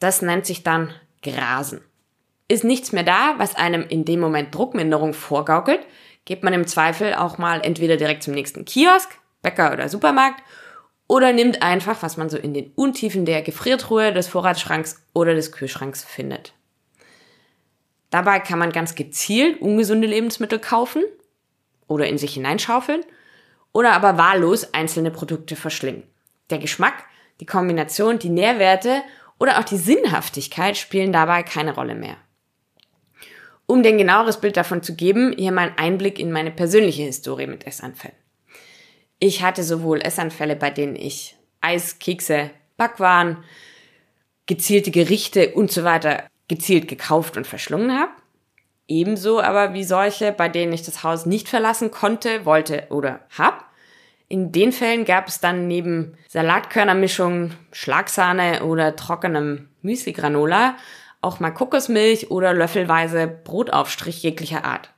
Das 0.00 0.20
nennt 0.20 0.46
sich 0.46 0.64
dann 0.64 0.92
Grasen. 1.22 1.80
Ist 2.48 2.64
nichts 2.64 2.92
mehr 2.92 3.04
da, 3.04 3.34
was 3.38 3.54
einem 3.54 3.82
in 3.82 4.04
dem 4.04 4.20
Moment 4.20 4.54
Druckminderung 4.54 5.14
vorgaukelt, 5.14 5.86
geht 6.26 6.42
man 6.42 6.52
im 6.52 6.66
Zweifel 6.66 7.14
auch 7.14 7.38
mal 7.38 7.60
entweder 7.64 7.96
direkt 7.96 8.22
zum 8.22 8.34
nächsten 8.34 8.66
Kiosk, 8.66 9.08
Bäcker 9.40 9.72
oder 9.72 9.88
Supermarkt 9.88 10.42
oder 11.06 11.32
nimmt 11.32 11.62
einfach, 11.62 12.02
was 12.02 12.18
man 12.18 12.28
so 12.28 12.36
in 12.36 12.52
den 12.52 12.72
Untiefen 12.74 13.24
der 13.24 13.40
Gefriertruhe, 13.42 14.12
des 14.12 14.28
Vorratsschranks 14.28 15.02
oder 15.14 15.34
des 15.34 15.52
Kühlschranks 15.52 16.04
findet. 16.04 16.52
Dabei 18.10 18.40
kann 18.40 18.58
man 18.58 18.72
ganz 18.72 18.94
gezielt 18.94 19.60
ungesunde 19.60 20.06
Lebensmittel 20.06 20.58
kaufen 20.58 21.04
oder 21.86 22.06
in 22.06 22.18
sich 22.18 22.34
hineinschaufeln 22.34 23.02
oder 23.72 23.92
aber 23.92 24.18
wahllos 24.18 24.74
einzelne 24.74 25.10
Produkte 25.10 25.54
verschlingen. 25.54 26.02
Der 26.50 26.58
Geschmack, 26.58 27.04
die 27.40 27.46
Kombination, 27.46 28.18
die 28.18 28.30
Nährwerte 28.30 29.02
oder 29.38 29.58
auch 29.58 29.64
die 29.64 29.76
Sinnhaftigkeit 29.76 30.76
spielen 30.76 31.12
dabei 31.12 31.42
keine 31.42 31.74
Rolle 31.74 31.94
mehr. 31.94 32.16
Um 33.66 33.82
den 33.82 33.98
genaueres 33.98 34.40
Bild 34.40 34.56
davon 34.56 34.82
zu 34.82 34.94
geben, 34.94 35.34
hier 35.36 35.52
mal 35.52 35.68
ein 35.68 35.78
Einblick 35.78 36.18
in 36.18 36.30
meine 36.30 36.52
persönliche 36.52 37.02
Historie 37.02 37.48
mit 37.48 37.66
Essanfällen. 37.66 38.16
Ich 39.18 39.42
hatte 39.42 39.64
sowohl 39.64 40.00
Essanfälle, 40.00 40.56
bei 40.56 40.70
denen 40.70 40.94
ich 40.94 41.36
Eis, 41.60 41.98
Kekse, 41.98 42.50
Backwaren, 42.76 43.38
gezielte 44.46 44.90
Gerichte 44.90 45.54
und 45.54 45.72
so 45.72 45.84
weiter 45.84 46.24
gezielt 46.48 46.86
gekauft 46.86 47.36
und 47.36 47.46
verschlungen 47.46 47.98
habe. 47.98 48.12
Ebenso 48.86 49.40
aber 49.40 49.74
wie 49.74 49.82
solche, 49.82 50.30
bei 50.30 50.48
denen 50.48 50.72
ich 50.72 50.84
das 50.84 51.02
Haus 51.02 51.26
nicht 51.26 51.48
verlassen 51.48 51.90
konnte, 51.90 52.44
wollte 52.44 52.86
oder 52.90 53.20
hab. 53.36 53.64
In 54.28 54.52
den 54.52 54.72
Fällen 54.72 55.04
gab 55.04 55.26
es 55.28 55.40
dann 55.40 55.66
neben 55.66 56.16
Salatkörnermischung, 56.28 57.52
Schlagsahne 57.72 58.64
oder 58.64 58.94
trockenem 58.94 59.68
Müsli-Granola 59.82 60.76
auch 61.26 61.40
mal 61.40 61.50
Kokosmilch 61.50 62.30
oder 62.30 62.54
löffelweise 62.54 63.26
Brotaufstrich 63.26 64.22
jeglicher 64.22 64.64
Art. 64.64 64.90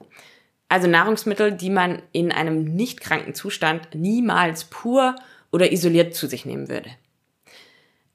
Also 0.68 0.86
Nahrungsmittel, 0.86 1.52
die 1.52 1.70
man 1.70 2.02
in 2.12 2.30
einem 2.30 2.64
nicht 2.64 3.00
kranken 3.00 3.34
Zustand 3.34 3.94
niemals 3.94 4.64
pur 4.64 5.16
oder 5.50 5.72
isoliert 5.72 6.14
zu 6.14 6.26
sich 6.26 6.44
nehmen 6.44 6.68
würde. 6.68 6.90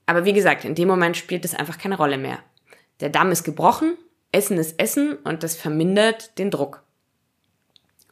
Aber 0.05 0.25
wie 0.25 0.33
gesagt, 0.33 0.65
in 0.65 0.75
dem 0.75 0.87
Moment 0.87 1.17
spielt 1.17 1.45
es 1.45 1.55
einfach 1.55 1.77
keine 1.77 1.97
Rolle 1.97 2.17
mehr. 2.17 2.39
Der 2.99 3.09
Damm 3.09 3.31
ist 3.31 3.43
gebrochen, 3.43 3.97
Essen 4.31 4.57
ist 4.57 4.79
Essen 4.79 5.15
und 5.23 5.43
das 5.43 5.55
vermindert 5.55 6.37
den 6.37 6.51
Druck. 6.51 6.83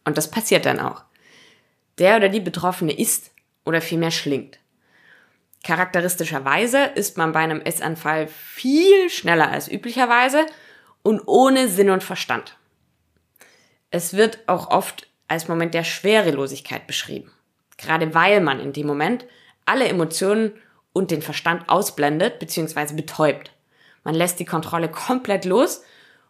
Und 0.06 0.18
das 0.18 0.32
passiert 0.32 0.66
dann 0.66 0.80
auch. 0.80 1.04
Der 2.00 2.18
oder 2.18 2.30
die 2.30 2.40
Betroffene 2.40 2.98
isst 2.98 3.32
oder 3.66 3.82
vielmehr 3.82 4.12
schlingt. 4.12 4.58
Charakteristischerweise 5.64 6.86
ist 6.96 7.18
man 7.18 7.34
bei 7.34 7.40
einem 7.40 7.62
Essanfall 7.62 8.28
viel 8.28 9.10
schneller 9.10 9.50
als 9.50 9.72
üblicherweise 9.72 10.46
und 11.04 11.22
ohne 11.28 11.68
Sinn 11.68 11.92
und 11.92 12.04
Verstand. 12.04 12.58
Es 13.92 14.14
wird 14.14 14.40
auch 14.48 14.72
oft 14.72 15.08
als 15.28 15.48
Moment 15.48 15.74
der 15.74 15.84
Schwerelosigkeit 15.84 16.88
beschrieben. 16.88 17.32
Gerade 17.78 18.14
weil 18.14 18.42
man 18.42 18.60
in 18.60 18.74
dem 18.74 18.88
Moment 18.88 19.26
alle 19.66 19.88
Emotionen 19.88 20.54
und 20.94 21.12
den 21.12 21.22
Verstand 21.22 21.70
ausblendet 21.70 22.40
bzw. 22.40 22.94
betäubt. 22.94 23.52
Man 24.04 24.16
lässt 24.16 24.40
die 24.40 24.46
Kontrolle 24.46 24.90
komplett 24.90 25.46
los 25.46 25.84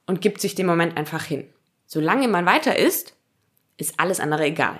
und 0.05 0.21
gibt 0.21 0.41
sich 0.41 0.55
dem 0.55 0.67
Moment 0.67 0.97
einfach 0.97 1.23
hin. 1.23 1.47
Solange 1.85 2.27
man 2.27 2.45
weiter 2.45 2.77
isst, 2.77 3.15
ist 3.77 3.99
alles 3.99 4.19
andere 4.19 4.45
egal. 4.45 4.79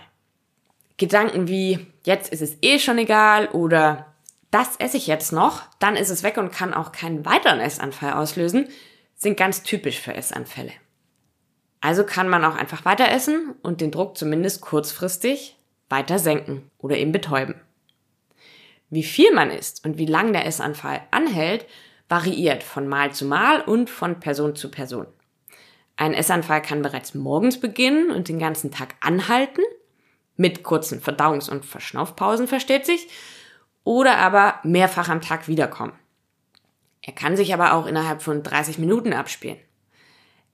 Gedanken 0.97 1.47
wie, 1.47 1.87
jetzt 2.03 2.31
ist 2.31 2.41
es 2.41 2.57
eh 2.61 2.79
schon 2.79 2.97
egal 2.97 3.47
oder 3.47 4.10
das 4.51 4.75
esse 4.77 4.97
ich 4.97 5.07
jetzt 5.07 5.31
noch, 5.31 5.63
dann 5.79 5.95
ist 5.95 6.09
es 6.09 6.23
weg 6.23 6.37
und 6.37 6.51
kann 6.51 6.73
auch 6.73 6.91
keinen 6.91 7.25
weiteren 7.25 7.59
Essanfall 7.59 8.13
auslösen, 8.13 8.67
sind 9.15 9.37
ganz 9.37 9.63
typisch 9.63 9.99
für 9.99 10.13
Essanfälle. 10.13 10.73
Also 11.79 12.03
kann 12.03 12.29
man 12.29 12.45
auch 12.45 12.55
einfach 12.55 12.85
weiter 12.85 13.09
essen 13.09 13.55
und 13.63 13.81
den 13.81 13.91
Druck 13.91 14.17
zumindest 14.17 14.61
kurzfristig 14.61 15.57
weiter 15.89 16.19
senken 16.19 16.69
oder 16.77 16.97
eben 16.97 17.11
betäuben. 17.11 17.55
Wie 18.89 19.03
viel 19.03 19.33
man 19.33 19.49
isst 19.49 19.85
und 19.85 19.97
wie 19.97 20.05
lang 20.05 20.33
der 20.33 20.45
Essanfall 20.45 21.01
anhält, 21.11 21.65
variiert 22.09 22.61
von 22.61 22.87
Mal 22.87 23.13
zu 23.13 23.25
Mal 23.25 23.61
und 23.61 23.89
von 23.89 24.19
Person 24.19 24.55
zu 24.55 24.69
Person. 24.69 25.07
Ein 25.95 26.13
Essanfall 26.13 26.61
kann 26.61 26.81
bereits 26.81 27.15
morgens 27.15 27.59
beginnen 27.59 28.11
und 28.11 28.27
den 28.27 28.37
ganzen 28.37 28.69
Tag 28.69 28.95
anhalten, 28.99 29.61
mit 30.35 30.63
kurzen 30.63 30.99
Verdauungs- 30.99 31.49
und 31.49 31.65
Verschnaufpausen 31.65 32.47
versteht 32.47 32.85
sich, 32.85 33.07
oder 33.83 34.17
aber 34.17 34.59
mehrfach 34.63 35.09
am 35.09 35.21
Tag 35.21 35.47
wiederkommen. 35.47 35.93
Er 37.01 37.13
kann 37.13 37.35
sich 37.35 37.53
aber 37.53 37.73
auch 37.73 37.87
innerhalb 37.87 38.21
von 38.21 38.43
30 38.43 38.77
Minuten 38.77 39.13
abspielen. 39.13 39.57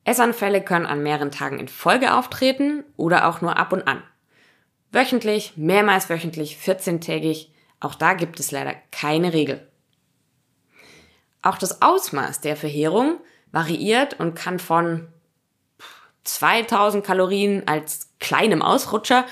Essanfälle 0.05 0.61
können 0.61 0.85
an 0.85 1.03
mehreren 1.03 1.31
Tagen 1.31 1.59
in 1.59 1.67
Folge 1.67 2.13
auftreten 2.13 2.85
oder 2.95 3.27
auch 3.27 3.41
nur 3.41 3.57
ab 3.57 3.73
und 3.73 3.87
an. 3.87 4.01
Wöchentlich, 4.93 5.57
mehrmals 5.57 6.09
wöchentlich, 6.09 6.57
14-tägig, 6.63 7.49
auch 7.81 7.93
da 7.95 8.13
gibt 8.13 8.39
es 8.39 8.51
leider 8.51 8.73
keine 8.91 9.33
Regel. 9.33 9.67
Auch 11.41 11.57
das 11.57 11.81
Ausmaß 11.81 12.39
der 12.39 12.55
Verheerung 12.55 13.19
variiert 13.51 14.19
und 14.19 14.33
kann 14.35 14.59
von 14.59 15.09
2000 16.23 17.05
Kalorien 17.05 17.67
als 17.67 18.09
kleinem 18.19 18.61
Ausrutscher 18.61 19.25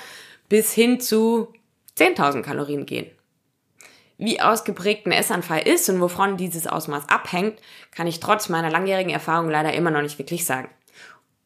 bis 0.48 0.72
hin 0.72 1.00
zu 1.00 1.52
10.000 1.96 2.42
Kalorien 2.42 2.86
gehen. 2.86 3.10
Wie 4.18 4.40
ausgeprägt 4.40 5.06
ein 5.06 5.12
Essanfall 5.12 5.66
ist 5.66 5.88
und 5.90 6.00
wovon 6.00 6.36
dieses 6.36 6.66
Ausmaß 6.66 7.08
abhängt, 7.08 7.58
kann 7.94 8.06
ich 8.06 8.20
trotz 8.20 8.48
meiner 8.48 8.70
langjährigen 8.70 9.12
Erfahrung 9.12 9.50
leider 9.50 9.74
immer 9.74 9.90
noch 9.90 10.02
nicht 10.02 10.18
wirklich 10.18 10.46
sagen. 10.46 10.70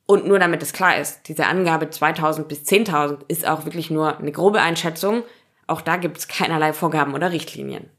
Und 0.06 0.26
nur 0.26 0.38
damit 0.38 0.62
es 0.62 0.72
klar 0.72 0.96
ist, 0.96 1.28
diese 1.28 1.46
Angabe 1.46 1.90
2000 1.90 2.48
bis 2.48 2.62
10.000 2.62 3.20
ist 3.28 3.46
auch 3.46 3.64
wirklich 3.64 3.90
nur 3.90 4.18
eine 4.18 4.32
grobe 4.32 4.60
Einschätzung. 4.60 5.22
Auch 5.66 5.80
da 5.80 5.96
gibt 5.96 6.18
es 6.18 6.28
keinerlei 6.28 6.72
Vorgaben 6.72 7.14
oder 7.14 7.30
Richtlinien. 7.30 7.90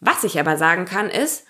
Was 0.00 0.24
ich 0.24 0.38
aber 0.38 0.56
sagen 0.56 0.84
kann, 0.84 1.08
ist, 1.08 1.46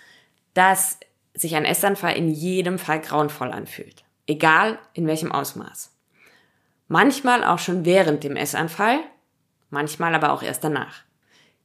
dass 0.55 0.99
sich 1.35 1.57
ein 1.57 1.65
Essanfall 1.65 2.17
in 2.17 2.29
jedem 2.29 2.79
Fall 2.79 3.01
grauenvoll 3.01 3.51
anfühlt. 3.51 4.05
Egal 4.27 4.79
in 4.93 5.07
welchem 5.07 5.33
Ausmaß. 5.33 5.91
Manchmal 6.89 7.43
auch 7.43 7.59
schon 7.59 7.85
während 7.85 8.23
dem 8.23 8.37
Essanfall, 8.37 9.01
manchmal 9.71 10.15
aber 10.15 10.33
auch 10.33 10.43
erst 10.43 10.63
danach. 10.63 11.03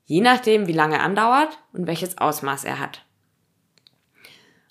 Je 0.08 0.22
nachdem, 0.22 0.68
wie 0.68 0.74
lange 0.74 0.96
er 0.96 1.04
andauert 1.04 1.60
und 1.74 1.86
welches 1.86 2.18
Ausmaß 2.18 2.64
er 2.64 2.80
hat. 2.80 3.04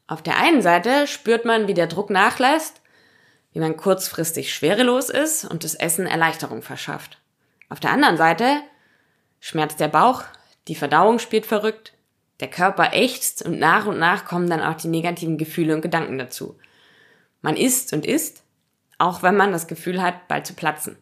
Auf 0.09 0.23
der 0.23 0.39
einen 0.39 0.63
Seite 0.63 1.07
spürt 1.07 1.45
man, 1.45 1.69
wie 1.69 1.75
der 1.75 1.87
Druck 1.87 2.11
nachlässt, 2.11 2.81
wie 3.53 3.61
man 3.61 3.77
kurzfristig 3.77 4.53
schwerelos 4.53 5.11
ist 5.11 5.45
und 5.45 5.63
das 5.63 5.75
Essen 5.75 6.07
Erleichterung 6.07 6.63
verschafft. 6.63 7.21
Auf 7.69 7.81
der 7.81 7.91
anderen 7.91 8.17
Seite 8.17 8.61
schmerzt 9.41 9.79
der 9.79 9.89
Bauch, 9.89 10.25
die 10.69 10.75
Verdauung 10.75 11.19
spielt 11.19 11.47
verrückt, 11.47 11.93
der 12.41 12.49
Körper 12.49 12.93
ächzt 12.93 13.43
und 13.43 13.59
nach 13.59 13.87
und 13.87 13.99
nach 13.99 14.25
kommen 14.25 14.49
dann 14.49 14.63
auch 14.63 14.77
die 14.77 14.89
negativen 14.89 15.39
Gefühle 15.39 15.75
und 15.75 15.83
Gedanken 15.83 16.19
dazu. 16.19 16.59
Man 17.43 17.57
isst 17.57 17.93
und 17.93 18.07
isst, 18.07 18.43
auch 18.99 19.23
wenn 19.23 19.37
man 19.37 19.53
das 19.53 19.67
Gefühl 19.67 20.03
hat, 20.03 20.29
bald 20.29 20.47
zu 20.47 20.55
platzen. 20.55 20.97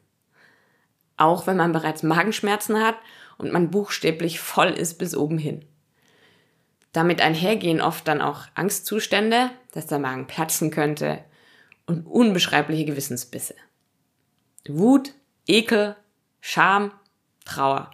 Auch 1.17 1.47
wenn 1.47 1.57
man 1.57 1.73
bereits 1.73 2.03
Magenschmerzen 2.03 2.83
hat 2.83 2.97
und 3.39 3.53
man 3.53 3.71
buchstäblich 3.71 4.41
voll 4.41 4.71
ist 4.71 4.99
bis 4.99 5.17
oben 5.17 5.39
hin. 5.39 5.65
Damit 6.93 7.21
einhergehen 7.21 7.81
oft 7.81 8.07
dann 8.07 8.21
auch 8.21 8.43
Angstzustände, 8.55 9.51
dass 9.73 9.87
der 9.87 9.99
Magen 9.99 10.27
platzen 10.27 10.71
könnte 10.71 11.25
und 11.87 12.07
unbeschreibliche 12.07 12.85
Gewissensbisse. 12.85 13.55
Wut, 14.69 15.13
Ekel, 15.47 15.97
Scham, 16.41 16.93
Trauer. 17.45 17.91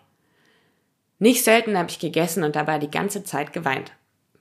Nicht 1.18 1.44
selten 1.44 1.76
habe 1.76 1.90
ich 1.90 1.98
gegessen 1.98 2.44
und 2.44 2.56
dabei 2.56 2.78
die 2.78 2.90
ganze 2.90 3.24
Zeit 3.24 3.52
geweint, 3.52 3.92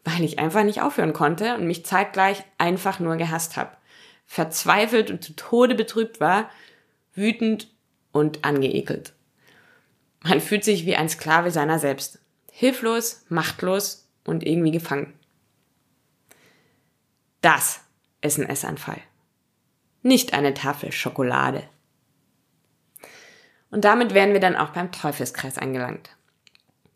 weil 0.03 0.23
ich 0.23 0.39
einfach 0.39 0.63
nicht 0.63 0.81
aufhören 0.81 1.13
konnte 1.13 1.55
und 1.55 1.65
mich 1.65 1.85
zeitgleich 1.85 2.43
einfach 2.57 2.99
nur 2.99 3.15
gehasst 3.15 3.57
habe. 3.57 3.71
Verzweifelt 4.25 5.09
und 5.09 5.23
zu 5.23 5.35
Tode 5.35 5.73
betrübt 5.73 6.19
war, 6.19 6.49
wütend 7.13 7.69
und 8.11 8.45
angeekelt. 8.45 9.13
Man 10.23 10.41
fühlt 10.41 10.63
sich 10.63 10.85
wie 10.85 10.95
ein 10.95 11.09
Sklave 11.09 11.51
seiner 11.51 11.79
selbst. 11.79 12.19
Hilflos, 12.51 13.25
machtlos 13.29 14.09
und 14.25 14.45
irgendwie 14.45 14.71
gefangen. 14.71 15.13
Das 17.41 17.81
ist 18.21 18.37
ein 18.37 18.49
Essanfall. 18.49 19.01
Nicht 20.01 20.33
eine 20.33 20.53
Tafel 20.53 20.91
Schokolade. 20.91 21.63
Und 23.71 23.85
damit 23.85 24.13
wären 24.13 24.33
wir 24.33 24.39
dann 24.39 24.55
auch 24.55 24.69
beim 24.69 24.91
Teufelskreis 24.91 25.57
angelangt. 25.57 26.09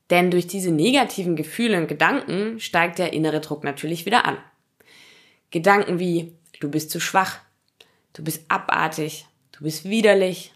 Denn 0.10 0.32
durch 0.32 0.48
diese 0.48 0.72
negativen 0.72 1.36
Gefühle 1.36 1.78
und 1.78 1.88
Gedanken 1.88 2.60
steigt 2.60 3.00
der 3.00 3.14
innere 3.14 3.40
Druck 3.40 3.64
natürlich 3.64 4.06
wieder 4.06 4.26
an. 4.26 4.38
Gedanken 5.50 6.00
wie, 6.00 6.36
du 6.60 6.70
bist 6.70 6.90
zu 6.90 7.00
schwach, 7.00 7.40
du 8.14 8.24
bist 8.24 8.44
abartig, 8.50 9.28
du 9.52 9.64
bist 9.64 9.86
widerlich, 9.86 10.54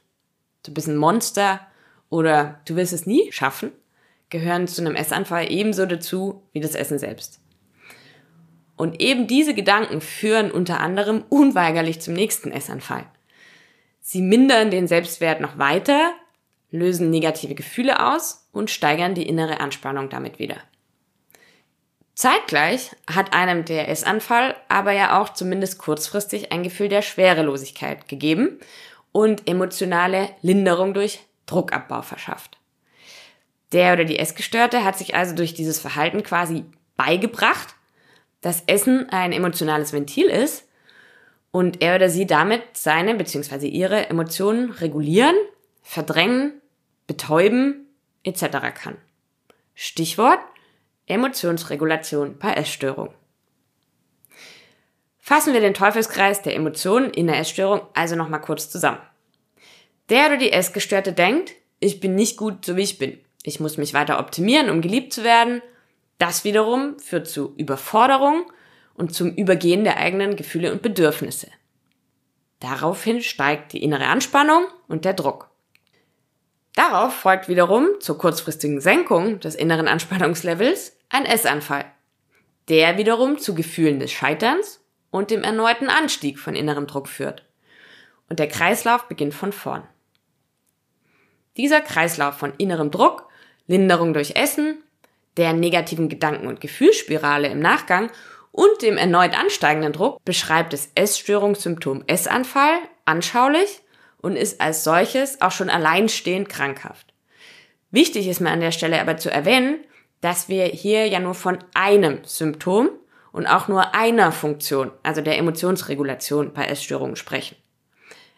du 0.63 0.73
bist 0.73 0.87
ein 0.87 0.97
Monster 0.97 1.65
oder 2.09 2.61
du 2.65 2.75
wirst 2.75 2.93
es 2.93 3.05
nie 3.05 3.31
schaffen, 3.31 3.71
gehören 4.29 4.67
zu 4.67 4.81
einem 4.81 4.95
Essanfall 4.95 5.51
ebenso 5.51 5.85
dazu 5.85 6.43
wie 6.53 6.59
das 6.59 6.75
Essen 6.75 6.99
selbst. 6.99 7.39
Und 8.75 9.01
eben 9.01 9.27
diese 9.27 9.53
Gedanken 9.53 10.01
führen 10.01 10.51
unter 10.51 10.79
anderem 10.79 11.23
unweigerlich 11.29 11.99
zum 11.99 12.13
nächsten 12.13 12.51
Essanfall. 12.51 13.05
Sie 13.99 14.21
mindern 14.21 14.71
den 14.71 14.87
Selbstwert 14.87 15.41
noch 15.41 15.57
weiter, 15.57 16.13
lösen 16.69 17.09
negative 17.09 17.55
Gefühle 17.55 18.05
aus 18.05 18.47
und 18.51 18.69
steigern 18.69 19.15
die 19.15 19.27
innere 19.27 19.59
Anspannung 19.59 20.09
damit 20.09 20.37
wieder. 20.37 20.57
Zeitgleich 22.13 22.91
hat 23.11 23.33
einem 23.33 23.65
der 23.65 23.89
Essanfall 23.89 24.55
aber 24.69 24.91
ja 24.91 25.21
auch 25.21 25.29
zumindest 25.29 25.77
kurzfristig 25.77 26.51
ein 26.51 26.63
Gefühl 26.63 26.89
der 26.89 27.01
Schwerelosigkeit 27.03 28.07
gegeben 28.07 28.59
und 29.11 29.47
emotionale 29.47 30.29
Linderung 30.41 30.93
durch 30.93 31.19
Druckabbau 31.47 32.03
verschafft. 32.03 32.59
Der 33.71 33.93
oder 33.93 34.05
die 34.05 34.19
Essgestörte 34.19 34.83
hat 34.83 34.97
sich 34.97 35.15
also 35.15 35.35
durch 35.35 35.53
dieses 35.53 35.79
Verhalten 35.79 36.23
quasi 36.23 36.63
beigebracht, 36.95 37.75
dass 38.41 38.63
Essen 38.67 39.09
ein 39.09 39.33
emotionales 39.33 39.91
Ventil 39.91 40.27
ist 40.27 40.67
und 41.51 41.81
er 41.81 41.95
oder 41.95 42.09
sie 42.09 42.27
damit 42.27 42.61
seine 42.73 43.15
bzw. 43.15 43.67
ihre 43.67 44.09
Emotionen 44.09 44.71
regulieren, 44.71 45.35
verdrängen, 45.81 46.61
betäuben 47.07 47.87
etc. 48.23 48.45
kann. 48.75 48.97
Stichwort 49.73 50.39
Emotionsregulation 51.07 52.37
bei 52.37 52.53
Essstörung. 52.53 53.13
Fassen 55.19 55.53
wir 55.53 55.61
den 55.61 55.73
Teufelskreis 55.73 56.41
der 56.41 56.55
Emotionen 56.55 57.09
in 57.09 57.27
der 57.27 57.39
Essstörung 57.39 57.81
also 57.93 58.15
nochmal 58.15 58.41
kurz 58.41 58.69
zusammen. 58.69 58.99
Der 60.09 60.27
oder 60.27 60.37
die 60.37 60.51
Essgestörte 60.51 61.13
denkt, 61.13 61.53
ich 61.79 61.99
bin 61.99 62.15
nicht 62.15 62.37
gut, 62.37 62.65
so 62.65 62.75
wie 62.75 62.83
ich 62.83 62.97
bin. 62.97 63.19
Ich 63.43 63.59
muss 63.59 63.77
mich 63.77 63.93
weiter 63.93 64.19
optimieren, 64.19 64.69
um 64.69 64.81
geliebt 64.81 65.13
zu 65.13 65.23
werden. 65.23 65.61
Das 66.17 66.43
wiederum 66.43 66.97
führt 66.99 67.27
zu 67.27 67.53
Überforderung 67.57 68.51
und 68.95 69.13
zum 69.13 69.33
Übergehen 69.35 69.83
der 69.83 69.97
eigenen 69.97 70.35
Gefühle 70.35 70.71
und 70.71 70.81
Bedürfnisse. 70.81 71.47
Daraufhin 72.59 73.21
steigt 73.21 73.73
die 73.73 73.83
innere 73.83 74.07
Anspannung 74.07 74.65
und 74.87 75.05
der 75.05 75.13
Druck. 75.13 75.49
Darauf 76.73 77.13
folgt 77.13 77.47
wiederum 77.47 77.87
zur 77.99 78.17
kurzfristigen 78.17 78.81
Senkung 78.81 79.39
des 79.39 79.55
inneren 79.55 79.87
Anspannungslevels 79.87 80.97
ein 81.09 81.25
Essanfall, 81.25 81.85
der 82.69 82.97
wiederum 82.97 83.37
zu 83.37 83.55
Gefühlen 83.55 83.99
des 83.99 84.11
Scheiterns 84.11 84.79
und 85.11 85.31
dem 85.31 85.43
erneuten 85.43 85.89
Anstieg 85.89 86.39
von 86.39 86.55
innerem 86.55 86.87
Druck 86.87 87.07
führt. 87.07 87.45
Und 88.29 88.39
der 88.39 88.47
Kreislauf 88.47 89.07
beginnt 89.07 89.33
von 89.33 89.53
vorn. 89.53 89.87
Dieser 91.57 91.81
Kreislauf 91.81 92.35
von 92.35 92.53
innerem 92.57 92.91
Druck, 92.91 93.27
Linderung 93.67 94.13
durch 94.13 94.35
Essen, 94.35 94.83
der 95.35 95.53
negativen 95.53 96.09
Gedanken- 96.09 96.47
und 96.47 96.61
Gefühlsspirale 96.61 97.47
im 97.47 97.59
Nachgang 97.59 98.11
und 98.51 98.81
dem 98.81 98.97
erneut 98.97 99.37
ansteigenden 99.37 99.93
Druck 99.93 100.23
beschreibt 100.23 100.73
das 100.73 100.89
Essstörungssymptom 100.95 102.03
Essanfall 102.07 102.79
anschaulich 103.05 103.81
und 104.17 104.35
ist 104.35 104.61
als 104.61 104.83
solches 104.83 105.41
auch 105.41 105.51
schon 105.51 105.69
alleinstehend 105.69 106.49
krankhaft. 106.49 107.13
Wichtig 107.91 108.27
ist 108.27 108.41
mir 108.41 108.51
an 108.51 108.61
der 108.61 108.71
Stelle 108.71 108.99
aber 108.99 109.17
zu 109.17 109.31
erwähnen, 109.31 109.79
dass 110.21 110.49
wir 110.49 110.65
hier 110.65 111.07
ja 111.07 111.19
nur 111.19 111.35
von 111.35 111.59
einem 111.73 112.23
Symptom 112.23 112.89
und 113.31 113.45
auch 113.45 113.67
nur 113.67 113.93
einer 113.93 114.31
Funktion, 114.31 114.91
also 115.03 115.21
der 115.21 115.37
Emotionsregulation 115.37 116.53
bei 116.53 116.65
Essstörungen 116.65 117.15
sprechen. 117.15 117.55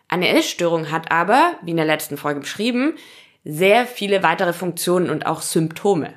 Eine 0.10 0.30
Essstörung 0.30 0.92
hat 0.92 1.12
aber, 1.12 1.54
wie 1.62 1.72
in 1.72 1.78
der 1.78 1.86
letzten 1.86 2.18
Folge 2.18 2.42
beschrieben, 2.42 2.96
sehr 3.44 3.86
viele 3.86 4.24
weitere 4.24 4.54
Funktionen 4.54 5.10
und 5.10 5.26
auch 5.26 5.42
Symptome. 5.42 6.16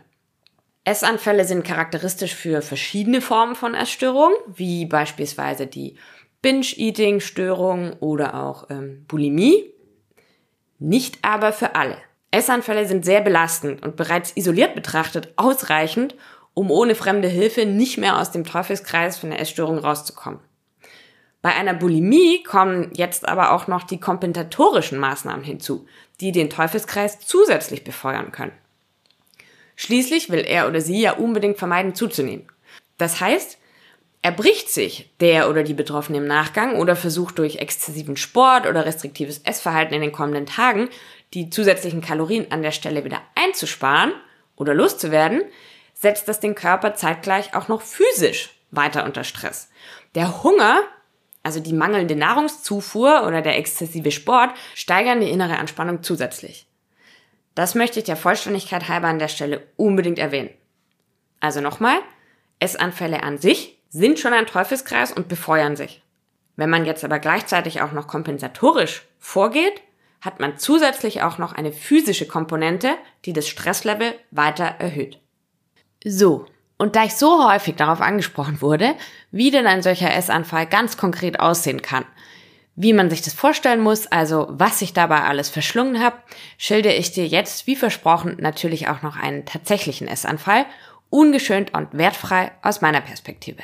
Essanfälle 0.85 1.45
sind 1.45 1.65
charakteristisch 1.65 2.35
für 2.35 2.63
verschiedene 2.63 3.21
Formen 3.21 3.55
von 3.55 3.75
Essstörungen, 3.75 4.37
wie 4.49 4.87
beispielsweise 4.87 5.67
die 5.67 5.97
Binge-Eating-Störung 6.41 7.93
oder 8.01 8.43
auch 8.43 8.69
ähm, 8.71 9.05
Bulimie. 9.07 9.73
Nicht 10.81 11.19
aber 11.23 11.53
für 11.53 11.77
alle. 11.77 11.99
Essanfälle 12.33 12.87
sind 12.89 13.05
sehr 13.05 13.21
belastend 13.21 13.83
und 13.83 13.95
bereits 13.95 14.37
isoliert 14.37 14.75
betrachtet 14.75 15.35
ausreichend, 15.37 16.17
um 16.55 16.71
ohne 16.71 16.95
fremde 16.95 17.29
Hilfe 17.29 17.67
nicht 17.67 17.99
mehr 17.99 18.19
aus 18.19 18.33
dem 18.33 18.45
Teufelskreis 18.45 19.19
von 19.19 19.31
der 19.31 19.41
Essstörung 19.41 19.79
rauszukommen. 19.79 20.41
Bei 21.43 21.55
einer 21.55 21.75
Bulimie 21.75 22.43
kommen 22.45 22.91
jetzt 22.95 23.29
aber 23.29 23.53
auch 23.53 23.67
noch 23.67 23.83
die 23.83 23.99
kompensatorischen 23.99 24.99
Maßnahmen 24.99 25.45
hinzu, 25.45 25.87
die 26.21 26.31
den 26.31 26.51
Teufelskreis 26.51 27.19
zusätzlich 27.19 27.83
befeuern 27.83 28.31
können. 28.31 28.53
Schließlich 29.75 30.31
will 30.31 30.45
er 30.47 30.69
oder 30.69 30.81
sie 30.81 31.01
ja 31.01 31.15
unbedingt 31.15 31.59
vermeiden 31.59 31.97
zuzunehmen. 31.97 32.47
Das 32.97 33.21
heißt, 33.21 33.59
er 34.25 34.31
bricht 34.31 34.71
sich 34.71 35.11
der 35.19 35.51
oder 35.51 35.65
die 35.65 35.75
Betroffene 35.75 36.19
im 36.19 36.29
Nachgang 36.29 36.77
oder 36.77 36.95
versucht 36.95 37.39
durch 37.39 37.57
exzessiven 37.57 38.17
Sport 38.17 38.69
oder 38.69 38.87
restriktives 38.87 39.41
Essverhalten 39.45 39.95
in 39.95 40.01
den 40.01 40.13
kommenden 40.13 40.47
Tagen 40.47 40.89
die 41.35 41.51
zusätzlichen 41.51 42.03
Kalorien 42.03 42.53
an 42.53 42.63
der 42.63 42.71
Stelle 42.71 43.05
wieder 43.05 43.21
einzusparen 43.35 44.13
oder 44.55 44.75
loszuwerden, 44.75 45.43
setzt 45.95 46.29
das 46.29 46.39
den 46.39 46.55
Körper 46.55 46.95
zeitgleich 46.95 47.55
auch 47.57 47.67
noch 47.67 47.83
physisch 47.83 48.51
weiter 48.71 49.05
unter 49.05 49.25
Stress. 49.25 49.71
Der 50.15 50.45
Hunger, 50.45 50.83
also 51.43 51.61
die 51.61 51.73
mangelnde 51.73 52.17
Nahrungszufuhr 52.17 53.25
oder 53.27 53.43
der 53.43 53.59
exzessive 53.59 54.11
Sport, 54.11 54.51
steigern 54.75 55.21
die 55.21 55.31
innere 55.31 55.59
Anspannung 55.59 56.03
zusätzlich. 56.03 56.67
Das 57.55 57.75
möchte 57.75 57.99
ich 57.99 58.05
der 58.05 58.17
Vollständigkeit 58.17 58.89
halber 58.89 59.09
an 59.09 59.19
der 59.19 59.29
Stelle 59.29 59.67
unbedingt 59.77 60.19
erwähnen. 60.19 60.51
Also 61.41 61.61
nochmal, 61.61 61.99
Essanfälle 62.61 63.23
an 63.23 63.39
sich 63.39 63.79
sind 63.91 64.19
schon 64.19 64.33
ein 64.33 64.47
Teufelskreis 64.47 65.13
und 65.13 65.29
befeuern 65.29 65.77
sich. 65.77 66.03
Wenn 66.57 66.71
man 66.71 66.87
jetzt 66.87 67.05
aber 67.05 67.19
gleichzeitig 67.19 67.83
auch 67.83 67.93
noch 67.93 68.07
kompensatorisch 68.07 69.03
vorgeht, 69.19 69.83
hat 70.21 70.39
man 70.39 70.57
zusätzlich 70.57 71.23
auch 71.23 71.39
noch 71.39 71.53
eine 71.53 71.73
physische 71.73 72.27
Komponente, 72.29 72.95
die 73.25 73.33
das 73.33 73.49
Stresslevel 73.49 74.15
weiter 74.31 74.65
erhöht. 74.65 75.19
So, 76.05 76.47
und 76.79 76.97
da 76.97 77.05
ich 77.05 77.15
so 77.15 77.49
häufig 77.49 77.77
darauf 77.77 78.01
angesprochen 78.01 78.61
wurde, 78.61 78.95
wie 79.31 79.51
denn 79.51 79.67
ein 79.67 79.83
solcher 79.83 80.15
Essanfall 80.15 80.67
ganz 80.67 80.97
konkret 80.97 81.39
aussehen 81.41 81.83
kann, 81.83 82.05
Wie 82.75 82.95
man 82.95 83.11
sich 83.11 83.21
das 83.21 83.35
vorstellen 83.35 83.81
muss, 83.81 84.07
also 84.07 84.47
was 84.51 84.81
ich 84.81 84.95
dabei 84.95 85.23
alles 85.23 85.51
verschlungen 85.51 86.03
habe, 86.03 86.17
schildere 86.57 86.95
ich 86.95 87.13
dir 87.13 87.27
jetzt, 87.27 87.67
wie 87.67 87.77
versprochen, 87.77 88.39
natürlich 88.41 88.89
auch 88.89 89.03
noch 89.03 89.17
einen 89.17 89.45
tatsächlichen 89.45 90.09
Essanfall, 90.09 90.65
ungeschönt 91.11 91.75
und 91.75 91.93
wertfrei 91.93 92.53
aus 92.63 92.81
meiner 92.81 93.03
Perspektive. 93.03 93.63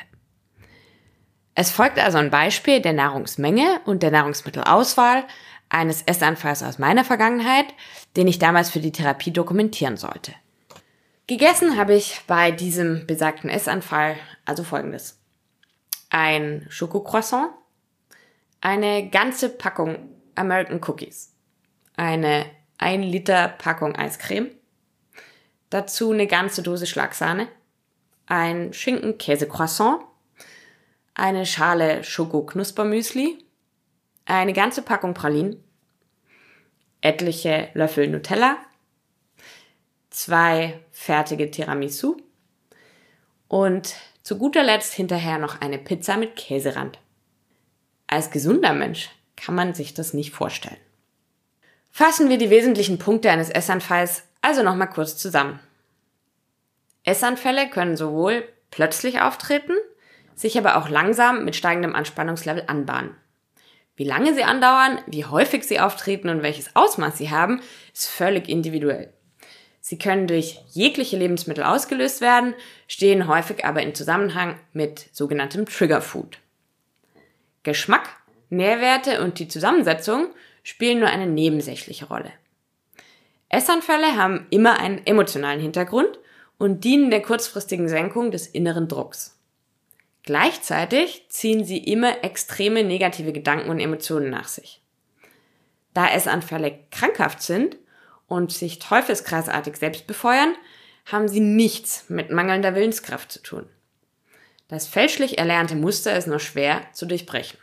Es 1.55 1.71
folgt 1.71 1.97
also 1.97 2.19
ein 2.19 2.29
Beispiel 2.29 2.81
der 2.81 2.93
Nahrungsmenge 2.93 3.81
und 3.85 4.03
der 4.03 4.11
Nahrungsmittelauswahl 4.11 5.23
eines 5.69 6.03
Essanfalls 6.03 6.61
aus 6.61 6.77
meiner 6.77 7.03
Vergangenheit, 7.03 7.65
den 8.15 8.27
ich 8.27 8.37
damals 8.37 8.69
für 8.69 8.79
die 8.79 8.91
Therapie 8.91 9.31
dokumentieren 9.31 9.97
sollte. 9.97 10.33
Gegessen 11.29 11.77
habe 11.77 11.93
ich 11.93 12.21
bei 12.25 12.49
diesem 12.49 13.05
besagten 13.05 13.51
Essanfall 13.51 14.15
also 14.45 14.63
folgendes. 14.63 15.21
Ein 16.09 16.65
Schokocroissant, 16.69 17.51
eine 18.61 19.11
ganze 19.11 19.49
Packung 19.49 20.09
American 20.33 20.81
Cookies, 20.87 21.35
eine 21.95 22.47
1 22.79 23.05
Liter 23.05 23.47
Packung 23.47 23.95
Eiscreme, 23.95 24.49
dazu 25.69 26.09
eine 26.09 26.25
ganze 26.25 26.63
Dose 26.63 26.87
Schlagsahne, 26.87 27.47
ein 28.25 28.73
Schinken-Käse-Croissant, 28.73 30.01
eine 31.13 31.45
Schale 31.45 32.03
Schoko-Knuspermüsli, 32.03 33.37
eine 34.25 34.53
ganze 34.53 34.81
Packung 34.81 35.13
Pralinen, 35.13 35.63
etliche 37.01 37.69
Löffel 37.75 38.07
Nutella, 38.07 38.57
zwei 40.09 40.79
fertige 40.91 41.51
Tiramisu 41.51 42.17
und 43.47 43.95
zu 44.23 44.37
guter 44.37 44.63
Letzt 44.63 44.93
hinterher 44.93 45.37
noch 45.37 45.61
eine 45.61 45.77
Pizza 45.77 46.17
mit 46.17 46.35
Käserand. 46.35 46.99
Als 48.07 48.31
gesunder 48.31 48.73
Mensch 48.73 49.09
kann 49.35 49.55
man 49.55 49.73
sich 49.73 49.93
das 49.93 50.13
nicht 50.13 50.31
vorstellen. 50.31 50.77
Fassen 51.91 52.29
wir 52.29 52.37
die 52.37 52.49
wesentlichen 52.49 52.99
Punkte 52.99 53.31
eines 53.31 53.49
Essanfalls 53.49 54.23
also 54.41 54.63
nochmal 54.63 54.89
kurz 54.89 55.17
zusammen. 55.17 55.59
Essanfälle 57.03 57.69
können 57.69 57.97
sowohl 57.97 58.47
plötzlich 58.71 59.21
auftreten, 59.21 59.73
sich 60.35 60.57
aber 60.57 60.77
auch 60.77 60.89
langsam 60.89 61.43
mit 61.43 61.55
steigendem 61.55 61.95
Anspannungslevel 61.95 62.63
anbahnen. 62.67 63.15
Wie 63.95 64.05
lange 64.05 64.33
sie 64.33 64.43
andauern, 64.43 65.01
wie 65.07 65.25
häufig 65.25 65.65
sie 65.65 65.79
auftreten 65.79 66.29
und 66.29 66.41
welches 66.41 66.75
Ausmaß 66.75 67.17
sie 67.17 67.31
haben, 67.31 67.61
ist 67.93 68.07
völlig 68.07 68.47
individuell. 68.47 69.11
Sie 69.89 69.97
können 69.97 70.27
durch 70.27 70.59
jegliche 70.67 71.17
Lebensmittel 71.17 71.63
ausgelöst 71.63 72.21
werden, 72.21 72.53
stehen 72.87 73.27
häufig 73.27 73.65
aber 73.65 73.81
in 73.81 73.95
Zusammenhang 73.95 74.59
mit 74.71 75.09
sogenanntem 75.13 75.65
Trigger 75.65 75.99
Food. 75.99 76.37
Geschmack, 77.63 78.07
Nährwerte 78.51 79.23
und 79.23 79.39
die 79.39 79.47
Zusammensetzung 79.47 80.27
spielen 80.61 80.99
nur 80.99 81.09
eine 81.09 81.25
nebensächliche 81.25 82.05
Rolle. 82.05 82.31
Essanfälle 83.49 84.15
haben 84.15 84.45
immer 84.51 84.79
einen 84.79 85.03
emotionalen 85.07 85.59
Hintergrund 85.59 86.19
und 86.59 86.83
dienen 86.83 87.09
der 87.09 87.23
kurzfristigen 87.23 87.89
Senkung 87.89 88.29
des 88.29 88.45
inneren 88.45 88.87
Drucks. 88.87 89.39
Gleichzeitig 90.21 91.25
ziehen 91.29 91.63
sie 91.63 91.79
immer 91.79 92.23
extreme 92.23 92.83
negative 92.83 93.33
Gedanken 93.33 93.71
und 93.71 93.79
Emotionen 93.79 94.29
nach 94.29 94.49
sich. 94.49 94.83
Da 95.95 96.07
Essanfälle 96.11 96.77
krankhaft 96.91 97.41
sind 97.41 97.75
und 98.29 98.53
sich 98.53 98.79
teufelskreisartig 98.79 99.75
selbst 99.75 100.07
befeuern, 100.07 100.55
haben 101.05 101.27
sie 101.27 101.41
nichts 101.41 102.05
mit 102.07 102.31
mangelnder 102.31 102.75
Willenskraft 102.75 103.31
zu 103.31 103.41
tun. 103.41 103.67
Das 104.69 104.87
fälschlich 104.87 105.37
erlernte 105.39 105.75
Muster 105.75 106.15
ist 106.15 106.27
nur 106.27 106.39
schwer 106.39 106.83
zu 106.93 107.05
durchbrechen. 107.05 107.59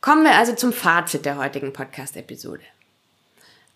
Kommen 0.00 0.24
wir 0.24 0.34
also 0.34 0.54
zum 0.54 0.72
Fazit 0.72 1.26
der 1.26 1.36
heutigen 1.36 1.72
Podcast-Episode. 1.72 2.62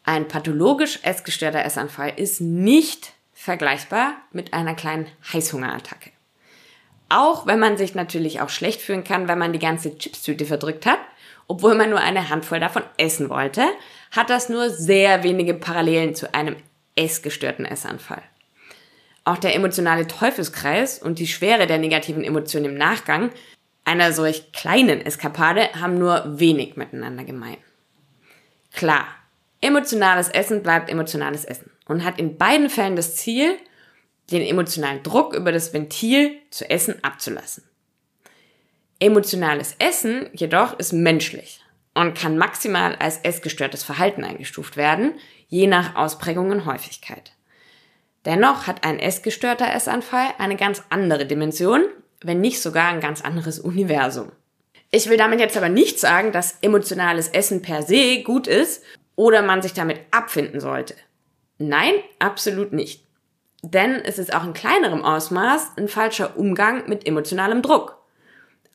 Ein 0.05 0.29
pathologisch 0.29 0.99
essgestörter 1.03 1.65
Essanfall 1.65 2.15
ist 2.17 2.41
nicht 2.41 3.13
vergleichbar 3.35 4.15
mit 4.33 4.55
einer 4.55 4.75
kleinen 4.75 5.07
Heißhungerattacke. 5.33 6.11
Auch 7.11 7.47
wenn 7.47 7.59
man 7.59 7.77
sich 7.77 7.95
natürlich 7.95 8.41
auch 8.41 8.49
schlecht 8.49 8.81
fühlen 8.81 9.05
kann, 9.05 9.29
wenn 9.29 9.39
man 9.39 9.53
die 9.53 9.59
ganze 9.59 9.99
Chipstüte 9.99 10.47
verdrückt 10.47 10.87
hat, 10.87 11.01
obwohl 11.49 11.75
man 11.75 11.91
nur 11.91 12.01
eine 12.01 12.29
Handvoll 12.29 12.61
davon 12.61 12.85
essen 12.97 13.29
wollte, 13.29 13.65
hat 14.11 14.31
das 14.31 14.49
nur 14.49 14.71
sehr 14.71 15.23
wenige 15.23 15.55
Parallelen 15.55 16.15
zu 16.15 16.35
einem 16.35 16.57
essgestörten 16.97 17.65
Essanfall. 17.65 18.23
Auch 19.25 19.39
der 19.39 19.55
emotionale 19.55 20.07
Teufelskreis 20.07 20.99
und 20.99 21.19
die 21.19 21.27
Schwere 21.27 21.67
der 21.67 21.79
negativen 21.79 22.25
Emotionen 22.25 22.67
im 22.67 22.75
Nachgang 22.75 23.31
einer 23.85 24.13
solch 24.13 24.53
kleinen 24.53 25.05
Eskapade 25.05 25.69
haben 25.81 25.99
nur 25.99 26.39
wenig 26.39 26.77
miteinander 26.77 27.25
gemein. 27.25 27.57
Klar, 28.73 29.07
emotionales 29.61 30.29
Essen 30.29 30.63
bleibt 30.63 30.91
emotionales 30.91 31.45
Essen 31.45 31.71
und 31.87 32.05
hat 32.05 32.19
in 32.19 32.37
beiden 32.37 32.71
Fällen 32.71 32.97
das 32.97 33.17
Ziel, 33.17 33.57
den 34.31 34.43
emotionalen 34.43 35.03
Druck 35.03 35.35
über 35.35 35.51
das 35.51 35.73
Ventil 35.73 36.37
zu 36.51 36.69
essen 36.71 37.03
abzulassen. 37.03 37.65
Emotionales 39.01 39.75
Essen 39.79 40.29
jedoch 40.35 40.79
ist 40.79 40.93
menschlich 40.93 41.60
und 41.95 42.17
kann 42.17 42.39
maximal 42.39 42.95
als 42.97 43.19
essgestörtes 43.19 43.83
Verhalten 43.83 44.25
eingestuft 44.25 44.77
werden, 44.77 45.15
je 45.49 45.67
nach 45.67 45.97
Ausprägung 45.97 46.51
und 46.51 46.67
Häufigkeit. 46.67 47.33
Dennoch 48.25 48.67
hat 48.67 48.85
ein 48.85 48.99
essgestörter 48.99 49.73
Essanfall 49.73 50.29
eine 50.39 50.57
ganz 50.57 50.83
andere 50.91 51.27
Dimension, 51.27 51.87
wenn 52.23 52.41
nicht 52.41 52.61
sogar 52.61 52.89
ein 52.89 53.01
ganz 53.01 53.23
anderes 53.23 53.59
Universum. 53.59 54.31
Ich 54.91 55.09
will 55.09 55.17
damit 55.17 55.41
jetzt 55.41 55.57
aber 55.57 55.69
nicht 55.69 55.99
sagen, 55.99 56.33
dass 56.33 56.59
emotionales 56.63 57.29
Essen 57.29 57.63
per 57.63 57.83
se 57.83 58.23
gut 58.23 58.47
ist 58.47 58.83
oder 59.17 59.43
man 59.43 59.63
sich 59.63 59.73
damit 59.73 60.01
abfinden 60.11 60.61
sollte. 60.61 60.95
Nein, 61.59 61.95
absolut 62.19 62.73
nicht. 62.73 63.07
Denn 63.63 63.97
es 63.97 64.19
ist 64.19 64.35
auch 64.35 64.45
in 64.45 64.53
kleinerem 64.53 65.05
Ausmaß 65.05 65.73
ein 65.77 65.89
falscher 65.89 66.37
Umgang 66.39 66.89
mit 66.89 67.07
emotionalem 67.07 67.63
Druck. 67.63 67.99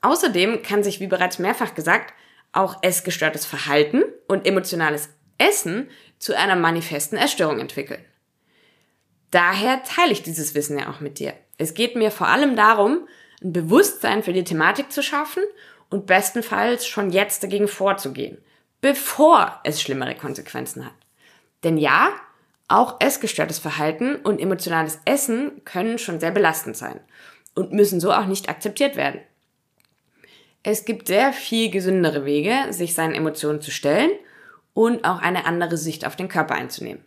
Außerdem 0.01 0.61
kann 0.61 0.83
sich, 0.83 0.99
wie 0.99 1.07
bereits 1.07 1.39
mehrfach 1.39 1.73
gesagt, 1.73 2.13
auch 2.55 2.81
essgestörtes 2.81 3.45
Verhalten 3.45 4.03
und 4.27 4.45
emotionales 4.45 5.09
Essen 5.37 5.89
zu 6.19 6.37
einer 6.37 6.55
manifesten 6.55 7.17
Essstörung 7.17 7.59
entwickeln. 7.59 8.03
Daher 9.31 9.83
teile 9.83 10.11
ich 10.11 10.23
dieses 10.23 10.55
Wissen 10.55 10.79
ja 10.79 10.89
auch 10.89 11.01
mit 11.01 11.19
dir. 11.19 11.33
Es 11.57 11.73
geht 11.73 11.95
mir 11.95 12.11
vor 12.11 12.27
allem 12.27 12.55
darum, 12.55 13.07
ein 13.43 13.53
Bewusstsein 13.53 14.23
für 14.23 14.33
die 14.33 14.43
Thematik 14.43 14.91
zu 14.91 15.03
schaffen 15.03 15.43
und 15.89 16.05
bestenfalls 16.05 16.87
schon 16.87 17.09
jetzt 17.09 17.43
dagegen 17.43 17.67
vorzugehen, 17.67 18.37
bevor 18.81 19.59
es 19.63 19.81
schlimmere 19.81 20.15
Konsequenzen 20.15 20.85
hat. 20.85 20.93
Denn 21.63 21.77
ja, 21.77 22.13
auch 22.67 22.95
essgestörtes 22.99 23.59
Verhalten 23.59 24.15
und 24.15 24.39
emotionales 24.39 24.99
Essen 25.05 25.63
können 25.65 25.99
schon 25.99 26.19
sehr 26.19 26.31
belastend 26.31 26.75
sein 26.75 26.99
und 27.53 27.73
müssen 27.73 27.99
so 27.99 28.11
auch 28.11 28.25
nicht 28.25 28.49
akzeptiert 28.49 28.95
werden. 28.95 29.21
Es 30.67 30.83
gibt 30.83 31.07
sehr 31.07 31.31
viel 31.31 31.69
gesündere 31.69 32.25
Wege, 32.25 32.55
sich 32.71 32.95
seinen 32.95 33.13
Emotionen 33.13 33.61
zu 33.61 33.69
stellen 33.69 34.09
und 34.73 35.05
auch 35.05 35.19
eine 35.19 35.45
andere 35.45 35.77
Sicht 35.77 36.07
auf 36.07 36.15
den 36.15 36.27
Körper 36.27 36.55
einzunehmen. 36.55 37.05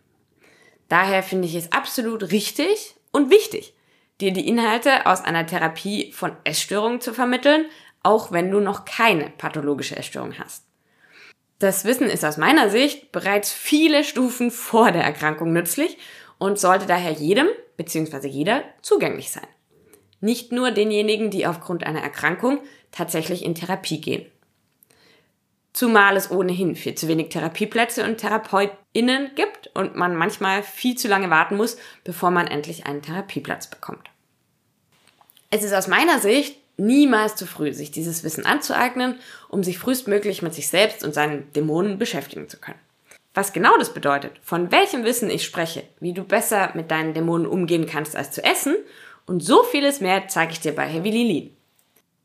Daher 0.87 1.23
finde 1.23 1.45
ich 1.45 1.55
es 1.55 1.73
absolut 1.73 2.31
richtig 2.31 2.95
und 3.11 3.29
wichtig, 3.29 3.73
dir 4.21 4.31
die 4.31 4.47
Inhalte 4.47 5.05
aus 5.07 5.25
einer 5.25 5.45
Therapie 5.45 6.13
von 6.13 6.37
Essstörungen 6.45 7.01
zu 7.01 7.13
vermitteln, 7.13 7.65
auch 8.01 8.31
wenn 8.31 8.49
du 8.49 8.61
noch 8.61 8.85
keine 8.85 9.29
pathologische 9.37 9.97
Essstörung 9.97 10.39
hast. 10.39 10.63
Das 11.59 11.83
Wissen 11.83 12.09
ist 12.09 12.23
aus 12.23 12.37
meiner 12.37 12.69
Sicht 12.69 13.11
bereits 13.11 13.51
viele 13.51 14.05
Stufen 14.05 14.51
vor 14.51 14.93
der 14.93 15.03
Erkrankung 15.03 15.51
nützlich 15.51 15.97
und 16.37 16.57
sollte 16.57 16.85
daher 16.85 17.11
jedem 17.11 17.47
bzw. 17.75 18.25
jeder 18.25 18.63
zugänglich 18.81 19.31
sein. 19.31 19.47
Nicht 20.21 20.53
nur 20.53 20.71
denjenigen, 20.71 21.29
die 21.29 21.45
aufgrund 21.45 21.85
einer 21.85 22.01
Erkrankung 22.01 22.59
tatsächlich 22.91 23.43
in 23.43 23.55
Therapie 23.55 24.01
gehen 24.01 24.25
zumal 25.73 26.17
es 26.17 26.31
ohnehin 26.31 26.75
viel 26.75 26.95
zu 26.95 27.07
wenig 27.07 27.29
Therapieplätze 27.29 28.03
und 28.03 28.17
TherapeutInnen 28.17 29.31
gibt 29.35 29.67
und 29.73 29.95
man 29.95 30.15
manchmal 30.15 30.63
viel 30.63 30.95
zu 30.95 31.07
lange 31.07 31.29
warten 31.29 31.55
muss, 31.55 31.77
bevor 32.03 32.31
man 32.31 32.47
endlich 32.47 32.85
einen 32.85 33.01
Therapieplatz 33.01 33.67
bekommt. 33.67 34.09
Es 35.51 35.63
ist 35.63 35.73
aus 35.73 35.87
meiner 35.87 36.19
Sicht 36.19 36.57
niemals 36.77 37.35
zu 37.35 37.45
früh, 37.45 37.73
sich 37.73 37.91
dieses 37.91 38.23
Wissen 38.23 38.45
anzueignen, 38.45 39.15
um 39.47 39.63
sich 39.63 39.79
frühestmöglich 39.79 40.41
mit 40.41 40.53
sich 40.53 40.67
selbst 40.67 41.03
und 41.03 41.13
seinen 41.13 41.51
Dämonen 41.53 41.97
beschäftigen 41.97 42.47
zu 42.47 42.57
können. 42.57 42.79
Was 43.33 43.53
genau 43.53 43.77
das 43.77 43.93
bedeutet, 43.93 44.33
von 44.43 44.71
welchem 44.71 45.03
Wissen 45.03 45.29
ich 45.29 45.45
spreche, 45.45 45.83
wie 45.99 46.13
du 46.13 46.23
besser 46.23 46.71
mit 46.73 46.91
deinen 46.91 47.13
Dämonen 47.13 47.47
umgehen 47.47 47.85
kannst 47.85 48.15
als 48.15 48.31
zu 48.31 48.43
essen 48.43 48.75
und 49.25 49.41
so 49.41 49.63
vieles 49.63 50.01
mehr 50.01 50.27
zeige 50.27 50.53
ich 50.53 50.59
dir 50.59 50.73
bei 50.73 50.87
Heavy 50.87 51.11
Lilin. 51.11 51.55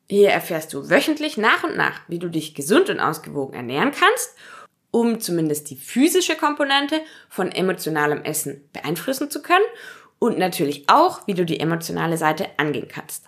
Hier 0.08 0.30
erfährst 0.30 0.72
du 0.74 0.90
wöchentlich 0.90 1.36
nach 1.36 1.64
und 1.64 1.76
nach, 1.76 2.00
wie 2.08 2.18
du 2.18 2.28
dich 2.28 2.54
gesund 2.54 2.90
und 2.90 3.00
ausgewogen 3.00 3.54
ernähren 3.54 3.92
kannst, 3.92 4.34
um 4.90 5.20
zumindest 5.20 5.70
die 5.70 5.76
physische 5.76 6.36
Komponente 6.36 7.00
von 7.28 7.50
emotionalem 7.50 8.22
Essen 8.22 8.68
beeinflussen 8.72 9.30
zu 9.30 9.42
können 9.42 9.64
und 10.18 10.38
natürlich 10.38 10.88
auch, 10.88 11.26
wie 11.26 11.34
du 11.34 11.44
die 11.44 11.58
emotionale 11.58 12.16
Seite 12.16 12.46
angehen 12.58 12.88
kannst. 12.88 13.24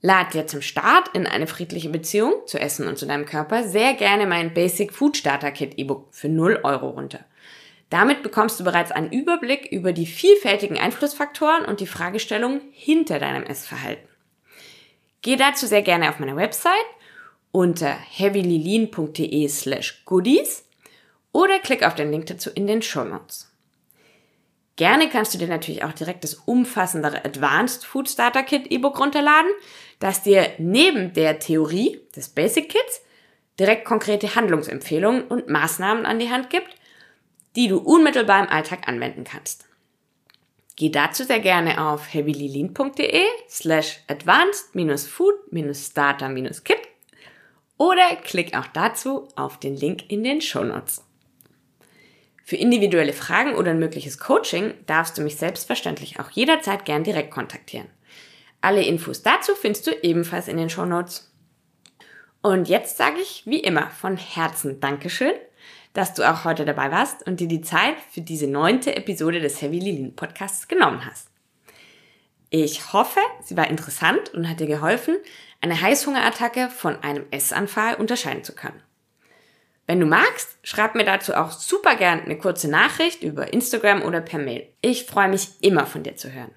Lad 0.00 0.32
dir 0.32 0.46
zum 0.46 0.62
Start 0.62 1.08
in 1.14 1.26
eine 1.26 1.48
friedliche 1.48 1.88
Beziehung 1.88 2.34
zu 2.46 2.60
Essen 2.60 2.86
und 2.86 2.98
zu 2.98 3.06
deinem 3.06 3.26
Körper 3.26 3.64
sehr 3.64 3.94
gerne 3.94 4.26
mein 4.26 4.54
Basic 4.54 4.92
Food 4.92 5.16
Starter 5.16 5.50
Kit 5.50 5.76
E-Book 5.76 6.06
für 6.12 6.28
0 6.28 6.60
Euro 6.62 6.90
runter. 6.90 7.24
Damit 7.90 8.22
bekommst 8.22 8.60
du 8.60 8.64
bereits 8.64 8.92
einen 8.92 9.10
Überblick 9.10 9.66
über 9.72 9.92
die 9.92 10.06
vielfältigen 10.06 10.78
Einflussfaktoren 10.78 11.64
und 11.64 11.80
die 11.80 11.86
Fragestellungen 11.86 12.60
hinter 12.70 13.18
deinem 13.18 13.42
Essverhalten. 13.42 14.06
Geh 15.28 15.36
dazu 15.36 15.66
sehr 15.66 15.82
gerne 15.82 16.08
auf 16.08 16.20
meine 16.20 16.36
Website 16.36 16.72
unter 17.52 17.90
heavylilin.de 17.90 19.46
slash 19.48 20.02
goodies 20.06 20.64
oder 21.32 21.58
klick 21.58 21.82
auf 21.82 21.94
den 21.94 22.10
Link 22.10 22.24
dazu 22.24 22.48
in 22.48 22.66
den 22.66 22.80
Show 22.80 23.04
Notes. 23.04 23.52
Gerne 24.76 25.10
kannst 25.10 25.34
du 25.34 25.38
dir 25.38 25.48
natürlich 25.48 25.84
auch 25.84 25.92
direkt 25.92 26.24
das 26.24 26.32
umfassendere 26.32 27.26
Advanced 27.26 27.84
Food 27.84 28.08
Starter 28.08 28.42
Kit 28.42 28.68
E-Book 28.70 28.98
runterladen, 28.98 29.50
das 29.98 30.22
dir 30.22 30.48
neben 30.56 31.12
der 31.12 31.38
Theorie 31.38 32.00
des 32.16 32.30
Basic 32.30 32.70
Kits 32.70 33.02
direkt 33.60 33.84
konkrete 33.84 34.34
Handlungsempfehlungen 34.34 35.24
und 35.24 35.50
Maßnahmen 35.50 36.06
an 36.06 36.18
die 36.18 36.30
Hand 36.30 36.48
gibt, 36.48 36.74
die 37.54 37.68
du 37.68 37.76
unmittelbar 37.76 38.44
im 38.44 38.48
Alltag 38.48 38.88
anwenden 38.88 39.24
kannst. 39.24 39.67
Geh 40.78 40.88
dazu 40.90 41.24
sehr 41.24 41.40
gerne 41.40 41.84
auf 41.84 42.14
heavylilin.de 42.14 43.24
slash 43.48 43.98
advanced-food-starter-kit 44.06 46.78
oder 47.78 48.14
klick 48.22 48.56
auch 48.56 48.68
dazu 48.68 49.26
auf 49.34 49.58
den 49.58 49.74
Link 49.74 50.08
in 50.08 50.22
den 50.22 50.40
Show 50.40 50.62
Notes. 50.62 51.04
Für 52.44 52.54
individuelle 52.54 53.12
Fragen 53.12 53.56
oder 53.56 53.72
ein 53.72 53.80
mögliches 53.80 54.20
Coaching 54.20 54.74
darfst 54.86 55.18
du 55.18 55.22
mich 55.22 55.34
selbstverständlich 55.34 56.20
auch 56.20 56.30
jederzeit 56.30 56.84
gern 56.84 57.02
direkt 57.02 57.32
kontaktieren. 57.32 57.88
Alle 58.60 58.84
Infos 58.84 59.24
dazu 59.24 59.56
findest 59.56 59.88
du 59.88 59.90
ebenfalls 60.04 60.46
in 60.46 60.58
den 60.58 60.70
Show 60.70 60.84
Notes. 60.84 61.34
Und 62.40 62.68
jetzt 62.68 62.98
sage 62.98 63.18
ich 63.20 63.42
wie 63.46 63.58
immer 63.58 63.90
von 63.90 64.16
Herzen 64.16 64.78
Dankeschön, 64.78 65.34
dass 65.92 66.14
du 66.14 66.28
auch 66.28 66.44
heute 66.44 66.64
dabei 66.64 66.90
warst 66.90 67.26
und 67.26 67.40
dir 67.40 67.48
die 67.48 67.60
Zeit 67.60 67.96
für 68.10 68.20
diese 68.20 68.46
neunte 68.46 68.96
Episode 68.96 69.40
des 69.40 69.60
Heavy 69.62 69.78
Lilin 69.78 70.14
Podcasts 70.14 70.68
genommen 70.68 71.04
hast. 71.04 71.28
Ich 72.50 72.92
hoffe, 72.92 73.20
sie 73.42 73.56
war 73.56 73.68
interessant 73.68 74.32
und 74.32 74.48
hat 74.48 74.60
dir 74.60 74.66
geholfen, 74.66 75.16
eine 75.60 75.80
Heißhungerattacke 75.80 76.70
von 76.70 77.02
einem 77.02 77.26
Essanfall 77.30 77.96
unterscheiden 77.96 78.44
zu 78.44 78.54
können. 78.54 78.82
Wenn 79.86 80.00
du 80.00 80.06
magst, 80.06 80.56
schreib 80.62 80.94
mir 80.94 81.04
dazu 81.04 81.34
auch 81.34 81.50
super 81.50 81.96
gern 81.96 82.20
eine 82.20 82.36
kurze 82.36 82.68
Nachricht 82.68 83.22
über 83.22 83.52
Instagram 83.52 84.02
oder 84.02 84.20
per 84.20 84.38
Mail. 84.38 84.68
Ich 84.82 85.04
freue 85.04 85.28
mich 85.28 85.48
immer 85.62 85.86
von 85.86 86.02
dir 86.02 86.16
zu 86.16 86.32
hören. 86.32 86.54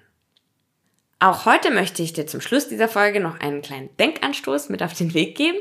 Auch 1.18 1.46
heute 1.46 1.70
möchte 1.70 2.02
ich 2.02 2.12
dir 2.12 2.26
zum 2.26 2.40
Schluss 2.40 2.68
dieser 2.68 2.88
Folge 2.88 3.20
noch 3.20 3.40
einen 3.40 3.62
kleinen 3.62 3.96
Denkanstoß 3.96 4.68
mit 4.68 4.82
auf 4.82 4.92
den 4.92 5.14
Weg 5.14 5.36
geben, 5.36 5.58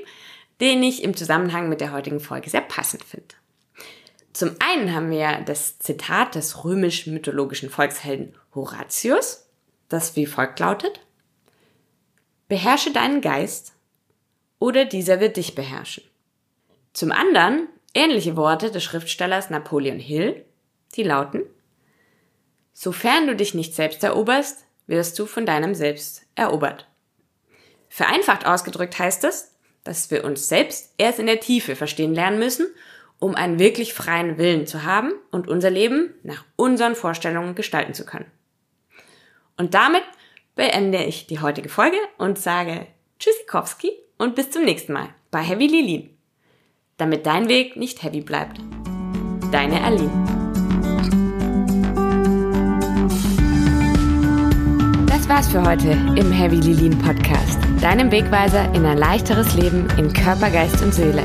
den 0.60 0.84
ich 0.84 1.04
im 1.04 1.16
Zusammenhang 1.16 1.70
mit 1.70 1.82
der 1.82 1.92
heutigen 1.92 2.20
Folge 2.20 2.50
sehr 2.50 2.62
passend 2.62 3.04
finde. 3.04 3.36
Zum 4.34 4.56
einen 4.60 4.94
haben 4.94 5.12
wir 5.12 5.42
das 5.46 5.80
Zitat 5.80 6.36
des 6.36 6.64
römisch-mythologischen 6.64 7.70
Volkshelden 7.70 8.36
Horatius, 8.56 9.48
das 9.90 10.16
wie 10.16 10.26
folgt 10.26 10.60
lautet. 10.60 11.02
Beherrsche 12.48 12.92
deinen 12.92 13.22
Geist 13.22 13.74
oder 14.60 14.86
dieser 14.86 15.20
wird 15.20 15.38
dich 15.38 15.56
beherrschen. 15.56 16.04
Zum 16.94 17.12
anderen 17.12 17.68
ähnliche 17.94 18.36
Worte 18.38 18.72
des 18.72 18.84
Schriftstellers 18.84 19.50
Napoleon 19.50 20.00
Hill, 20.00 20.46
die 20.96 21.04
lauten, 21.04 21.44
Sofern 22.74 23.28
du 23.28 23.36
dich 23.36 23.54
nicht 23.54 23.76
selbst 23.76 24.04
eroberst, 24.04 24.66
wirst 24.88 25.18
du 25.20 25.28
von 25.28 25.46
deinem 25.46 25.76
Selbst 25.76 26.24
erobert. 26.36 26.88
Vereinfacht 27.90 28.46
ausgedrückt 28.46 28.98
heißt 28.98 29.24
es, 29.24 29.52
dass 29.84 30.10
wir 30.10 30.24
uns 30.24 30.48
selbst 30.48 30.94
erst 30.98 31.20
in 31.20 31.28
der 31.28 31.40
Tiefe 31.40 31.76
verstehen 31.76 32.16
lernen 32.16 32.40
müssen, 32.40 32.68
um 33.22 33.36
einen 33.36 33.58
wirklich 33.58 33.94
freien 33.94 34.38
Willen 34.38 34.68
zu 34.68 34.84
haben 34.84 35.14
und 35.32 35.48
unser 35.48 35.70
Leben 35.70 36.14
nach 36.24 36.44
unseren 36.58 36.96
Vorstellungen 36.96 37.56
gestalten 37.56 37.94
zu 37.94 38.06
können. 38.06 38.30
Und 39.56 39.74
damit 39.74 40.04
beende 40.56 41.06
ich 41.06 41.28
die 41.28 41.40
heutige 41.40 41.70
Folge 41.70 41.98
und 42.18 42.38
sage 42.38 42.88
Tschüssikowski 43.20 43.94
und 44.18 44.36
bis 44.36 44.52
zum 44.52 44.66
nächsten 44.66 44.92
Mal 44.92 45.08
bei 45.30 45.40
Heavy 45.40 45.68
Lilin 45.68 46.18
damit 47.02 47.26
dein 47.26 47.50
Weg 47.50 47.78
nicht 47.78 48.04
heavy 48.04 48.22
bleibt. 48.22 48.60
Deine 49.52 49.84
Aline. 49.84 50.12
Das 55.08 55.28
war's 55.28 55.48
für 55.48 55.66
heute 55.66 55.90
im 56.16 56.32
Heavy 56.32 56.58
Lilin 56.58 56.98
Podcast, 57.00 57.58
deinem 57.82 58.12
Wegweiser 58.12 58.72
in 58.76 58.86
ein 58.86 59.00
leichteres 59.00 59.56
Leben 59.56 59.88
in 59.98 60.14
Körper, 60.14 60.52
Geist 60.52 60.84
und 60.84 60.94
Seele. 60.94 61.24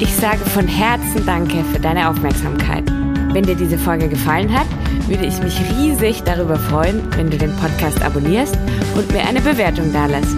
Ich 0.00 0.14
sage 0.14 0.38
von 0.38 0.68
Herzen 0.68 1.26
Danke 1.26 1.64
für 1.72 1.80
deine 1.80 2.08
Aufmerksamkeit. 2.08 2.84
Wenn 3.32 3.42
dir 3.42 3.56
diese 3.56 3.76
Folge 3.76 4.08
gefallen 4.08 4.56
hat, 4.56 4.66
würde 5.08 5.26
ich 5.26 5.42
mich 5.42 5.60
riesig 5.72 6.22
darüber 6.22 6.56
freuen, 6.56 7.02
wenn 7.16 7.30
du 7.30 7.36
den 7.36 7.54
Podcast 7.56 8.00
abonnierst 8.02 8.56
und 8.94 9.12
mir 9.12 9.26
eine 9.26 9.40
Bewertung 9.40 9.92
dalässt. 9.92 10.36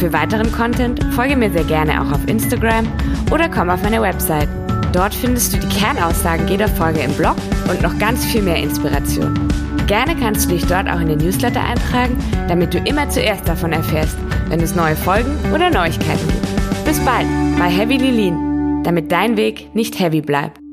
Für 0.00 0.12
weiteren 0.12 0.50
Content 0.50 1.04
folge 1.14 1.36
mir 1.36 1.52
sehr 1.52 1.64
gerne 1.64 2.02
auch 2.02 2.10
auf 2.10 2.26
Instagram 2.26 2.88
oder 3.30 3.48
komm 3.48 3.70
auf 3.70 3.80
meine 3.82 4.02
Website. 4.02 4.48
Dort 4.92 5.14
findest 5.14 5.54
du 5.54 5.58
die 5.58 5.68
Kernaussagen 5.68 6.48
jeder 6.48 6.68
Folge 6.68 7.00
im 7.00 7.12
Blog 7.12 7.36
und 7.70 7.82
noch 7.82 7.96
ganz 7.98 8.24
viel 8.24 8.42
mehr 8.42 8.56
Inspiration. 8.56 9.38
Gerne 9.86 10.16
kannst 10.16 10.46
du 10.46 10.54
dich 10.54 10.66
dort 10.66 10.90
auch 10.90 10.98
in 10.98 11.08
den 11.08 11.18
Newsletter 11.18 11.62
eintragen, 11.62 12.16
damit 12.48 12.74
du 12.74 12.78
immer 12.78 13.08
zuerst 13.08 13.46
davon 13.46 13.72
erfährst, 13.72 14.16
wenn 14.48 14.60
es 14.60 14.74
neue 14.74 14.96
Folgen 14.96 15.30
oder 15.54 15.70
Neuigkeiten 15.70 16.26
gibt. 16.26 16.84
Bis 16.84 16.98
bald 17.00 17.26
bei 17.58 17.68
Heavy 17.68 17.96
Lilin, 17.96 18.45
damit 18.86 19.10
dein 19.10 19.36
Weg 19.36 19.74
nicht 19.74 19.98
heavy 19.98 20.20
bleibt. 20.20 20.65